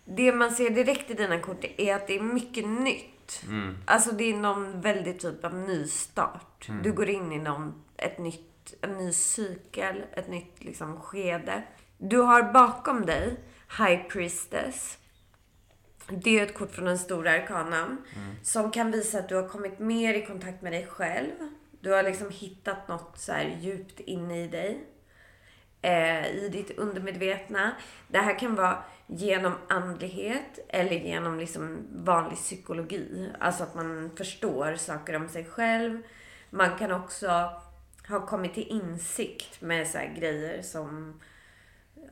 [0.04, 3.42] Det man ser direkt i dina kort är att det är mycket nytt.
[3.46, 3.76] Mm.
[3.86, 6.68] Alltså det är någon väldigt typ av nystart.
[6.68, 6.82] Mm.
[6.82, 11.62] Du går in i någon, ett nytt, en ny cykel, ett nytt liksom skede.
[11.98, 13.36] Du har bakom dig
[13.78, 14.98] High Priestess.
[16.08, 18.04] Det är ett kort från den stora arkanan.
[18.42, 21.32] Som kan visa att du har kommit mer i kontakt med dig själv.
[21.80, 24.84] Du har liksom hittat något så här djupt inne i dig.
[25.82, 27.72] Eh, I ditt undermedvetna.
[28.08, 33.30] Det här kan vara genom andlighet eller genom liksom vanlig psykologi.
[33.38, 36.02] Alltså att man förstår saker om sig själv.
[36.50, 37.28] Man kan också
[38.08, 41.20] ha kommit till insikt med så här grejer som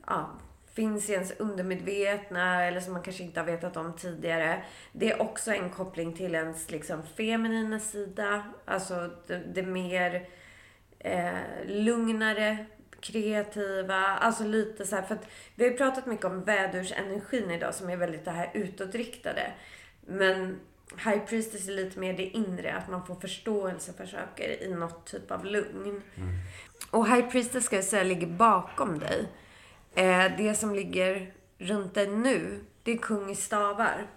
[0.07, 0.29] ja,
[0.73, 4.63] finns i ens undermedvetna eller som man kanske inte har vetat om tidigare.
[4.91, 8.43] Det är också en koppling till ens liksom feminina sida.
[8.65, 10.27] Alltså det, det mer
[10.99, 11.33] eh,
[11.65, 12.65] lugnare,
[12.99, 13.95] kreativa.
[13.95, 17.97] Alltså lite så här, för att vi har pratat mycket om vädursenergin idag som är
[17.97, 19.51] väldigt det här utåtriktade.
[20.01, 20.59] Men
[21.05, 25.05] High Priestess är lite mer det inre, att man får förståelse för saker i något
[25.05, 26.01] typ av lugn.
[26.91, 29.27] Och High Priestess ska jag säga ligger bakom dig.
[29.95, 34.07] Eh, det som ligger runt dig nu, det är kung i stavar.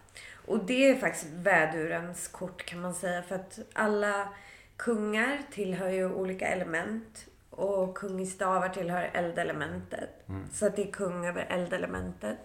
[0.47, 3.23] Och det är faktiskt vädurens kort kan man säga.
[3.23, 4.29] För att alla
[4.77, 7.27] kungar tillhör ju olika element.
[7.51, 10.11] Och kung i stavar tillhör eldelementet.
[10.53, 12.39] Så att det är kung över eldelementet.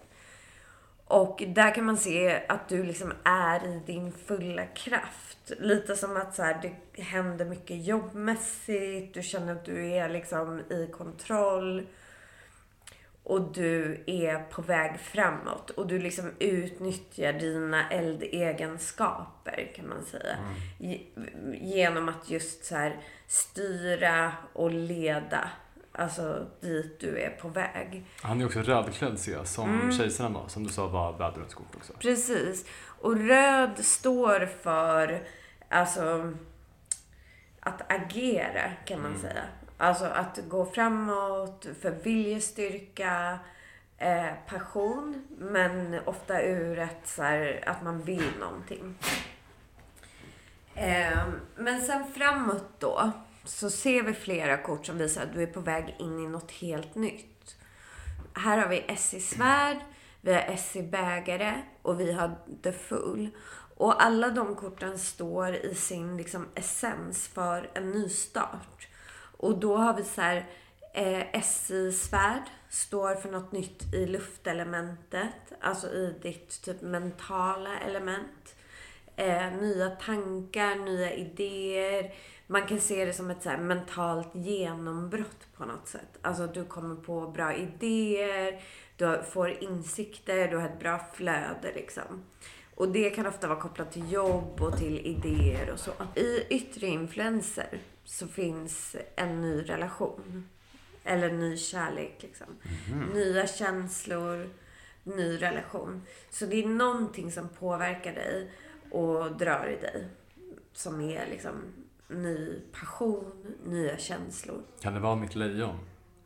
[1.04, 5.52] Och där kan man se att du liksom är i din fulla kraft.
[5.58, 9.14] Lite som att så här, det händer mycket jobbmässigt.
[9.14, 11.86] Du känner att du är liksom i kontroll.
[13.24, 15.70] Och du är på väg framåt.
[15.70, 20.36] Och du liksom utnyttjar dina eldegenskaper kan man säga.
[20.78, 21.06] Ge-
[21.52, 22.96] Genom att just så här
[23.26, 25.50] styra och leda.
[25.94, 28.04] Alltså dit du är på väg.
[28.22, 29.92] Han är också rödklädd ser jag, som Mm.
[29.92, 31.92] kejsaren var, som du sa var vädrens kort också.
[31.92, 32.64] Precis.
[33.00, 35.22] Och röd står för
[35.68, 36.32] alltså
[37.60, 39.42] att agera kan man säga.
[39.82, 43.38] Alltså att gå framåt, för viljestyrka,
[43.98, 45.26] eh, passion.
[45.38, 48.98] Men ofta ur ett så här, att man vill någonting.
[50.74, 51.18] Eh,
[51.56, 53.10] men sen framåt då
[53.44, 56.50] så ser vi flera kort som visar att du är på väg in i något
[56.50, 57.56] helt nytt.
[58.34, 59.76] Här har vi S i svärd,
[60.20, 63.28] vi har S i bägare och vi har The Fool.
[63.76, 68.88] Och alla de korten står i sin liksom, essens för en nystart.
[69.42, 70.46] Och då har vi så här
[70.92, 78.54] eh, SI-svärd står för något nytt i luftelementet, alltså i ditt typ mentala element.
[79.16, 82.14] Eh, nya tankar, nya idéer.
[82.46, 86.18] Man kan se det som ett så här mentalt genombrott på något sätt.
[86.22, 88.60] Alltså du kommer på bra idéer,
[88.96, 92.24] du får insikter, du har ett bra flöde liksom.
[92.74, 95.92] Och det kan ofta vara kopplat till jobb och till idéer och så.
[96.14, 97.80] I yttre influenser
[98.12, 100.48] så finns en ny relation.
[101.04, 102.46] Eller ny kärlek liksom.
[103.14, 104.50] Nya känslor,
[105.04, 106.02] ny relation.
[106.30, 108.50] Så det är någonting som påverkar dig
[108.90, 110.06] och drar i dig.
[110.72, 111.52] Som är liksom
[112.08, 114.62] ny passion, nya känslor.
[114.80, 115.78] Kan det vara mitt lejon?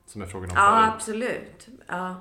[0.07, 0.95] Som jag frågade om Ja, förut.
[0.95, 1.69] absolut.
[1.87, 2.17] Ja.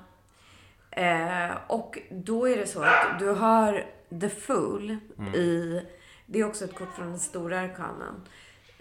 [0.91, 3.85] Eh, och då är det så att du har
[4.21, 4.97] The Fool
[5.35, 5.81] i,
[6.25, 8.27] det är också ett kort från den stora arkanan,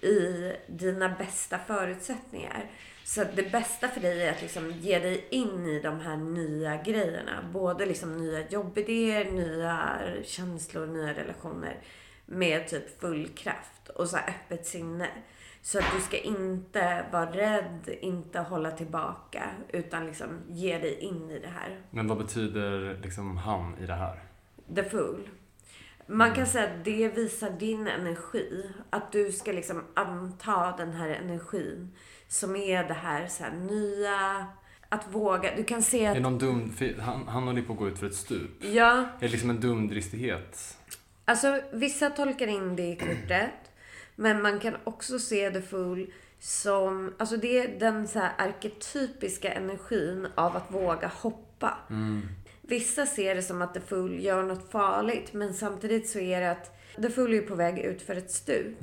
[0.05, 2.71] i dina bästa förutsättningar.
[3.05, 6.83] Så det bästa för dig är att liksom ge dig in i de här nya
[6.83, 7.51] grejerna.
[7.53, 11.77] Både liksom nya jobbidéer, nya känslor, nya relationer.
[12.27, 15.09] Med typ full kraft och så öppet sinne.
[15.63, 19.51] Så att du ska inte vara rädd, inte hålla tillbaka.
[19.69, 21.81] Utan liksom ge dig in i det här.
[21.91, 24.23] Men vad betyder liksom han i det här?
[24.75, 25.29] The Fool.
[26.07, 28.71] Man kan säga att det visar din energi.
[28.91, 31.93] Att du ska liksom anta den här energin.
[32.29, 34.47] Som är det här, så här nya...
[34.89, 35.57] Att våga.
[35.57, 36.15] Du kan se Är att...
[36.15, 36.73] det någon dum...
[37.01, 38.65] Han, han håller på att gå ut för ett stup.
[38.65, 40.79] Ja, Är det liksom en dumdristighet?
[41.25, 43.51] alltså vissa tolkar in det i kortet.
[44.17, 46.07] Men man kan också se The Fool
[46.39, 47.15] som...
[47.19, 51.79] Alltså det är den så arketypiska energin av att våga hoppa.
[52.69, 55.33] Vissa ser det som att The Fool gör något farligt.
[55.33, 58.81] Men samtidigt så är det att The Fool är på väg ut för ett stup.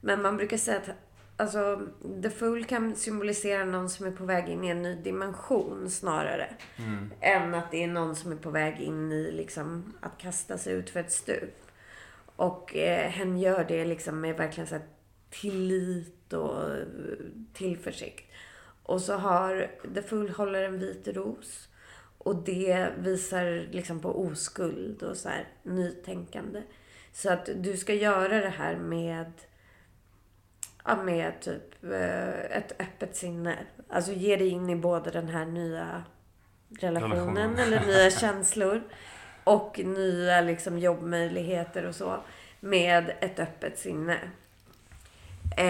[0.00, 0.90] Men man brukar säga att
[1.36, 1.80] alltså,
[2.22, 6.48] The Fool kan symbolisera någon som är på väg in i en ny dimension snarare.
[7.20, 10.72] Än att det är någon som är på väg in i liksom, att kasta sig
[10.74, 11.66] ut för ett stup.
[12.36, 14.84] Och eh, hen gör det liksom med verkligen så här
[15.30, 16.84] tillit och eh,
[17.54, 18.30] tillförsikt.
[18.82, 21.68] Och så har The Fool håller en vit ros.
[22.24, 26.62] Och det visar liksom på oskuld och så här nytänkande.
[27.12, 29.32] Så att du ska göra det här med,
[30.84, 33.58] ja, med typ eh, ett öppet sinne.
[33.88, 36.04] Alltså ge dig in i både den här nya
[36.80, 37.58] relationen Relationen.
[37.58, 38.82] eller nya känslor
[39.44, 42.22] och nya liksom jobbmöjligheter och så
[42.60, 44.18] med ett öppet sinne.
[45.56, 45.64] Eh,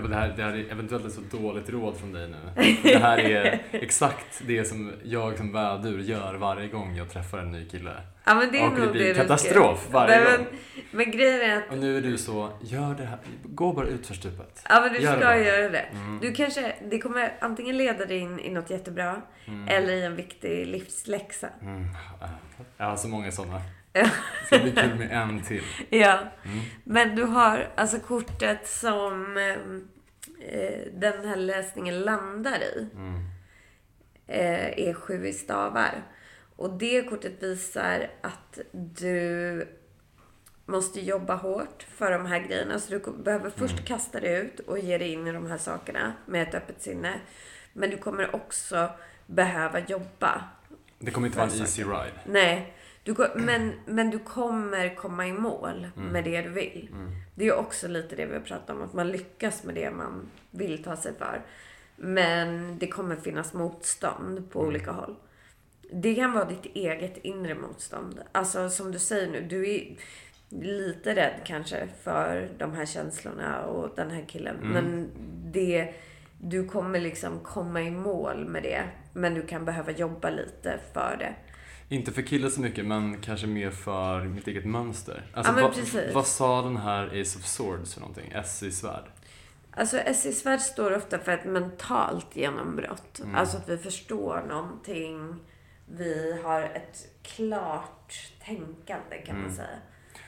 [0.00, 2.36] men Det här, det här är eventuellt ett så dåligt råd från dig nu.
[2.82, 7.52] Det här är exakt det som jag som vädur gör varje gång jag träffar en
[7.52, 7.90] ny kille.
[8.24, 10.46] ja, men det är och det nog blir det du ska- katastrof varje Nej, gång.
[10.50, 10.58] Men,
[10.90, 14.06] men grejen är att Och nu är du så, gör det här, gå bara ut
[14.06, 14.62] för stupet.
[14.68, 15.78] Ja men du Gör ska det göra det.
[15.92, 16.18] Mm.
[16.22, 19.22] Du kanske, det kommer antingen leda dig in i något jättebra
[19.68, 21.48] eller i en viktig livsläxa.
[21.62, 21.84] Mm.
[22.76, 23.60] Jag har så många sådana.
[23.92, 24.10] Det
[24.46, 25.62] ska bli kul med en till.
[25.90, 26.18] Ja.
[26.44, 26.60] Mm.
[26.84, 29.36] Men du har alltså kortet som
[30.40, 32.88] eh, den här läsningen landar i.
[32.94, 33.14] Mm.
[34.26, 36.02] eh, är sju i stavar.
[36.56, 39.68] Och det kortet visar att du
[40.66, 42.78] måste jobba hårt för de här grejerna.
[42.78, 46.12] Så du behöver först kasta dig ut och ge dig in i de här sakerna
[46.26, 47.20] med ett öppet sinne.
[47.72, 48.90] Men du kommer också
[49.26, 50.44] behöva jobba.
[50.98, 52.20] Det kommer inte vara en easy ride.
[52.26, 52.74] Nej,
[53.14, 56.88] du, men, men du kommer komma i mål med det du vill.
[57.34, 60.28] Det är också lite det vi har pratat om, att man lyckas med det man
[60.50, 61.42] vill ta sig för.
[61.96, 65.16] Men det kommer finnas motstånd på olika håll.
[65.92, 68.20] Det kan vara ditt eget inre motstånd.
[68.32, 69.96] Alltså som du säger nu, du är
[70.48, 74.56] lite rädd kanske för de här känslorna och den här killen.
[74.72, 75.10] Men
[75.52, 75.94] det,
[76.40, 78.84] du kommer liksom komma i mål med det.
[79.12, 81.34] Men du kan behöva jobba lite för det.
[81.92, 85.26] Inte för killar så mycket, men kanske mer för mitt eget mönster.
[85.34, 86.14] Alltså, Ja, vad, precis.
[86.14, 88.32] vad sa den här Ace of Swords för någonting?
[88.34, 89.04] S i svärd?
[89.70, 93.20] Alltså SC-svärd står ofta för ett mentalt genombrott.
[93.20, 93.34] Mm.
[93.34, 95.34] Alltså att vi förstår någonting.
[95.86, 99.46] Vi har ett klart tänkande kan Mm.
[99.46, 99.78] man säga.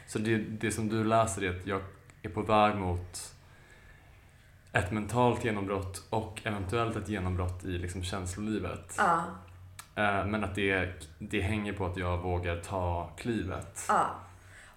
[0.07, 1.83] Så det, det som du läser är att jag
[2.23, 3.35] är på väg mot
[4.73, 8.95] ett mentalt genombrott och eventuellt ett genombrott i liksom känslolivet.
[8.99, 9.25] Ja,
[9.95, 10.89] Men att det,
[11.19, 13.85] det hänger på att jag vågar ta klivet.
[13.89, 14.07] ja.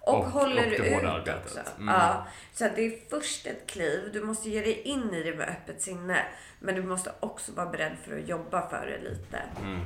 [0.00, 1.42] Och, Och- håller och det ut arbetet.
[1.44, 1.60] också.
[1.78, 1.94] Mm.
[1.94, 4.10] Ja, så det är först ett kliv.
[4.12, 6.22] Du måste ge dig in i det med öppet sinne.
[6.60, 9.42] Men du måste också vara beredd för att jobba för det lite.
[9.62, 9.80] Mm.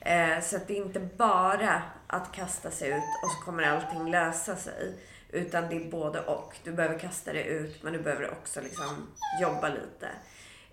[0.00, 4.10] Eh, så att det är inte bara att kasta sig ut och så kommer allting
[4.10, 4.94] lösa sig.
[5.32, 6.56] Utan det är både och.
[6.64, 9.06] Du behöver kasta dig ut men du behöver också liksom
[9.42, 10.08] jobba lite.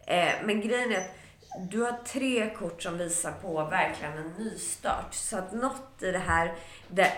[0.08, 1.16] Eh, men grejen är att
[1.60, 5.14] du har tre kort som visar på verkligen en nystart.
[5.14, 6.56] Så att något i det här,
[6.88, 7.12] det,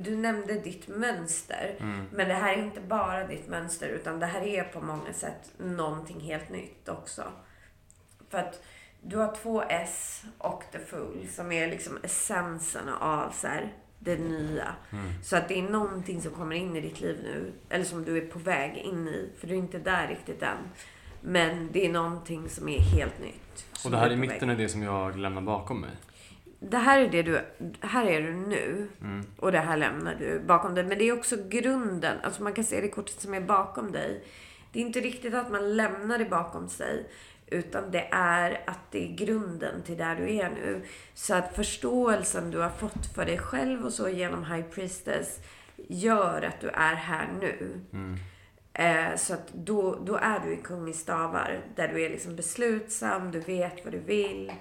[0.00, 1.76] du nämnde ditt mönster.
[2.12, 5.52] Men det här är inte bara ditt mönster utan det här är på många sätt
[5.58, 7.22] någonting helt nytt också.
[8.30, 8.62] För att
[9.02, 14.16] du har två S och The Fool som är liksom essensen av så här, det
[14.16, 14.74] nya.
[15.22, 17.52] Så att det är någonting som kommer in i ditt liv nu.
[17.68, 19.30] Eller som du är på väg in i.
[19.38, 20.58] För du är inte där riktigt än.
[21.20, 23.66] Men det är någonting som är helt nytt.
[23.80, 24.58] Och som det här i mitten väg.
[24.58, 25.90] är det som jag lämnar bakom mig.
[26.60, 27.40] Det här är det du,
[27.80, 28.88] här är du nu.
[29.00, 29.26] Mm.
[29.36, 30.84] Och det här lämnar du bakom dig.
[30.84, 32.16] Men det är också grunden.
[32.22, 34.24] Alltså man kan se det kortet som är bakom dig.
[34.72, 37.06] Det är inte riktigt att man lämnar det bakom sig.
[37.46, 40.82] Utan det är att det är grunden till där du är nu.
[41.14, 45.40] Så att förståelsen du har fått för dig själv och så genom High Priestess
[45.88, 47.80] gör att du är här nu.
[47.92, 48.16] Mm.
[48.74, 51.60] Eh, så att då, då är du i kung i stavar.
[51.76, 54.52] Där du är liksom beslutsam, du vet vad du vill.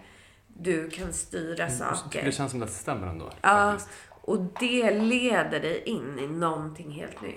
[0.48, 2.26] Du kan styra Jag tycker saker.
[2.26, 3.30] det känns som att det stämmer ändå.
[3.42, 3.90] Ja, faktiskt.
[4.10, 7.36] och det leder dig in i någonting helt nytt.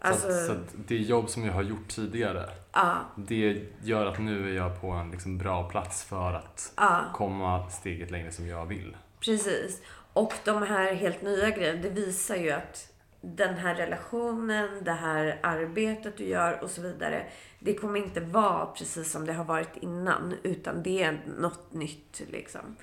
[0.00, 0.58] Alltså, så, att, så att
[0.88, 4.90] det jobb som jag har gjort tidigare, ja, det gör att nu är jag på
[4.90, 8.96] en liksom bra plats för att ja, komma steget längre som jag vill.
[9.20, 9.82] precis.
[10.12, 15.38] Och de här helt nya grejerna, det visar ju att den här relationen, det här
[15.42, 17.22] arbetet du gör och så vidare.
[17.58, 20.34] Det kommer inte vara precis som det har varit innan.
[20.42, 22.76] Utan det är något nytt liksom.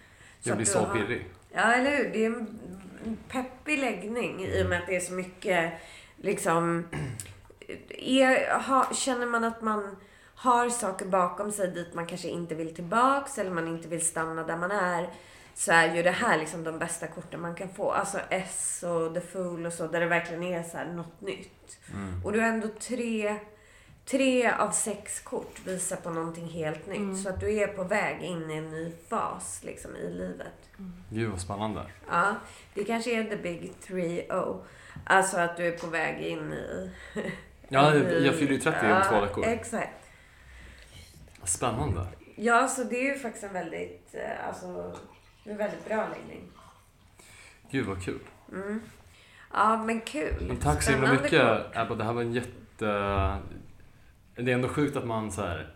[0.44, 1.26] Jag att blir så har- pirrig.
[1.52, 2.10] Ja, eller hur?
[2.14, 5.74] Det är en peppig läggning i och med att det är så mycket
[6.18, 6.88] liksom...
[7.90, 9.96] Är, ha, känner man att man
[10.36, 14.44] har saker bakom sig dit man kanske inte vill tillbaks eller man inte vill stanna
[14.44, 15.10] där man är
[15.58, 17.92] så är ju det här liksom de bästa korten man kan få.
[17.92, 21.78] Alltså S och The Fool och så, där det verkligen är så här något nytt.
[22.24, 23.36] Och du har ändå tre,
[24.06, 27.24] tre av sex kort visar på någonting helt nytt.
[27.24, 30.70] Så att du är på väg in i en ny fas liksom i livet.
[31.10, 31.82] Gud vad spännande.
[32.10, 32.36] Ja,
[32.74, 34.64] det kanske är the big 3-0.
[35.04, 36.90] Alltså att du är på väg in i...
[37.70, 39.46] Ja, jag, jag fyller ju 30 om två veckor.
[39.46, 40.10] Exakt.
[41.44, 42.08] Spännande.
[42.36, 44.98] ja, så det är ju faktiskt en väldigt, eh, alltså,
[45.52, 46.42] en väldigt bra läggning.
[47.72, 48.20] Gud vad kul.
[48.52, 48.82] Mm.
[49.54, 50.46] Ja, men kul.
[50.48, 51.66] Men tack så himla mycket.
[51.78, 52.86] Ebba, det här var en jätte...
[54.36, 55.74] Det är ändå sjukt att man så här,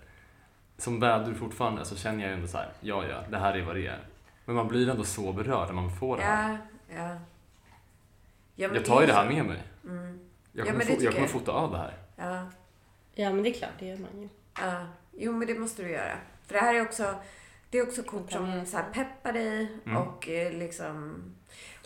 [0.78, 3.76] som vädur fortfarande så känner jag ändå så här, ja ja, det här är vad
[3.76, 4.00] det är.
[4.46, 6.58] Men man blir ändå så berörd när man får det här.
[6.90, 7.18] Ja, ja.
[8.56, 9.64] ja men Jag tar ju det här med mig.
[9.84, 10.20] Mm.
[10.52, 11.32] Jag Ja, kommer, men det fo- jag kommer jag.
[11.32, 11.94] fota av det här.
[12.16, 12.48] Ja.
[13.14, 14.30] Ja, men det är klart, det gör man ju.
[14.60, 16.18] Ja, jo men det måste du göra.
[16.48, 17.16] För det här är också,
[17.70, 19.98] det är också kort som så här peppar dig Mm.
[19.98, 21.24] och eh, liksom...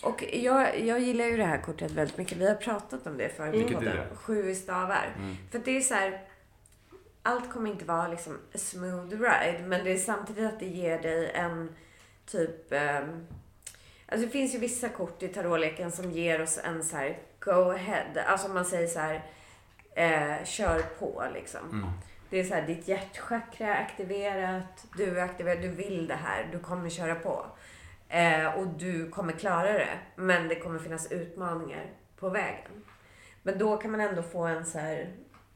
[0.04, 2.38] Och jag, jag gillar ju det här kortet väldigt mycket.
[2.38, 3.96] Vi har pratat om det förut i är podden.
[3.98, 4.16] det?
[4.16, 5.14] Sju i stavar.
[5.18, 5.36] Mm.
[5.52, 6.22] För det är så här...
[7.24, 11.00] Allt kommer inte vara liksom a smooth ride, men det är samtidigt att det ger
[11.02, 11.76] dig en
[12.26, 12.72] typ...
[12.74, 13.28] ehm,
[14.08, 17.52] alltså det finns ju vissa kort i tarotleken som ger oss en så här go
[17.72, 18.24] ahead.
[18.28, 19.24] Alltså man säger så här,
[19.96, 21.70] eh, kör på liksom.
[21.72, 21.90] Mm.
[22.34, 26.50] Det är så här, ditt hjärtchakra är aktiverat, du är aktiverad, du vill det här,
[26.52, 27.46] du kommer köra på.
[28.10, 31.86] Eh, och du kommer klara det, men det kommer finnas utmaningar
[32.20, 32.72] på vägen.
[33.44, 35.10] Men då kan man ändå få en så här,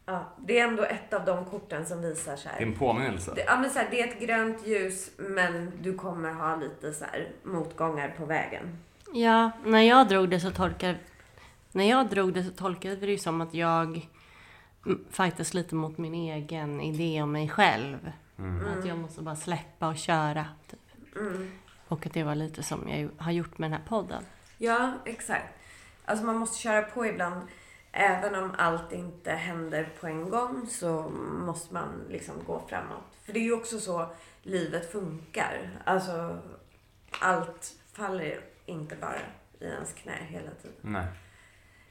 [0.06, 2.66] ja, det är ändå ett av de korten som visar så Det är här.
[2.66, 3.32] en påminnelse.
[3.36, 6.94] Det, ja, men så här, det är ett grönt ljus, men du kommer ha lite
[6.94, 8.78] så här motgångar på vägen.
[9.14, 10.95] Ja, när jag drog det så tolkade,
[11.72, 14.08] när jag drog det så tolkade vi det ju som att jag
[15.10, 18.12] fightas lite mot min egen idé om mig själv.
[18.38, 18.80] Mm.
[18.80, 20.45] Att jag måste bara släppa och köra.
[20.68, 21.16] Typ.
[21.16, 21.52] Mm.
[21.88, 24.24] Och att det var lite som jag har gjort med den här podden.
[24.58, 25.54] Ja, exakt.
[26.06, 27.41] Alltså man måste köra på ibland.
[27.91, 31.10] Även om allt inte händer på en gång så
[31.45, 33.18] måste man liksom gå framåt.
[33.24, 34.10] För det är ju också så
[34.44, 35.82] livet funkar.
[35.86, 36.40] Alltså
[37.20, 39.20] allt faller inte bara
[39.60, 40.78] i ens knä hela tiden.
[40.82, 41.06] Nej.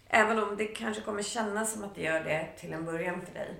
[0.08, 3.34] Även om det kanske kommer kännas som att det gör det till en början för
[3.34, 3.54] dig.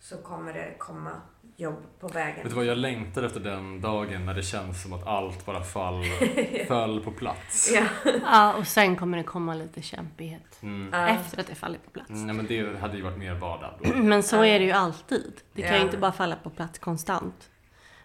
[0.00, 1.10] Så kommer det komma
[1.56, 2.42] jobb på vägen.
[2.42, 5.62] Vet du vad, jag längtar efter den dagen när det känns som att allt bara
[5.64, 6.04] fall,
[6.68, 7.70] föll på plats.
[7.74, 7.84] Ja.
[8.24, 10.58] Ja, och sen kommer det komma lite kämpighet.
[10.62, 10.94] Mm.
[10.94, 12.10] Efter att det faller på plats.
[12.10, 13.94] Nej men det hade ju varit mer vardag då.
[13.94, 15.32] Men så är det ju alltid.
[15.52, 15.84] Det kan ju Ja.
[15.84, 17.50] inte bara falla på plats konstant.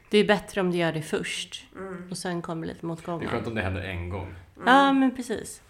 [0.10, 1.66] Det är bättre om du gör det först.
[1.76, 2.08] Mm.
[2.12, 3.28] Och sen kommer lite Det är motgångar.
[3.28, 4.36] skönt om det händer en gång.
[4.66, 5.62] Ja, men precis.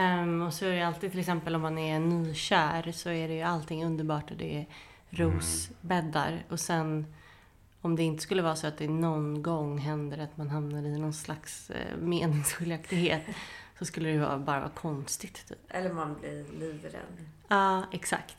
[0.00, 3.34] Ehm, och så är det alltid, till exempel om man är nykär, så är det
[3.34, 4.66] ju allting underbart och det är
[5.10, 6.44] rosbäddar.
[6.48, 7.06] Och sen,
[7.80, 10.98] om det inte skulle vara så att det någon gång händer att man hamnar i
[10.98, 13.22] någon slags eh, meningsskiljaktighet,
[13.78, 15.46] så skulle det ju bara vara konstigt.
[15.48, 15.58] Typ.
[15.68, 17.26] Eller man blir livrädd.
[17.48, 18.36] Ja, exakt.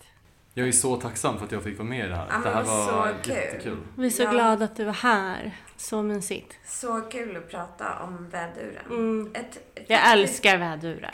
[0.54, 2.28] Jag är så tacksam för att jag fick vara med i det här.
[2.32, 3.34] Men det här var så kul.
[3.36, 3.78] jättekul.
[3.96, 4.32] Vi är så Ja.
[4.32, 5.56] glada att du var här.
[5.78, 6.54] Så mysigt.
[6.66, 8.86] Så kul att prata om väduren.
[8.90, 9.32] Mm.
[9.34, 11.14] Ett, ett Jag älskar vädurar.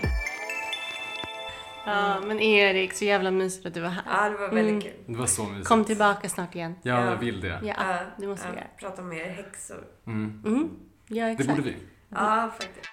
[1.88, 4.04] Ja, men Erik, så jävla mysigt att du var här.
[4.06, 4.82] Ja, det var väldigt Mm.
[4.82, 4.92] kul.
[5.14, 5.68] Det var så mysigt.
[5.68, 6.76] Kom tillbaka snart igen.
[6.84, 7.10] Ja, Ja.
[7.10, 7.60] jag vill det.
[7.64, 7.74] Ja,
[8.18, 8.68] det måste vi göra.
[8.80, 9.84] Prata om mer häxor.
[10.08, 10.44] Mm.
[10.46, 10.70] Mm.
[11.08, 11.50] Ja, Det exakt.
[11.50, 11.76] borde vi.
[12.10, 12.90] Ja, faktiskt.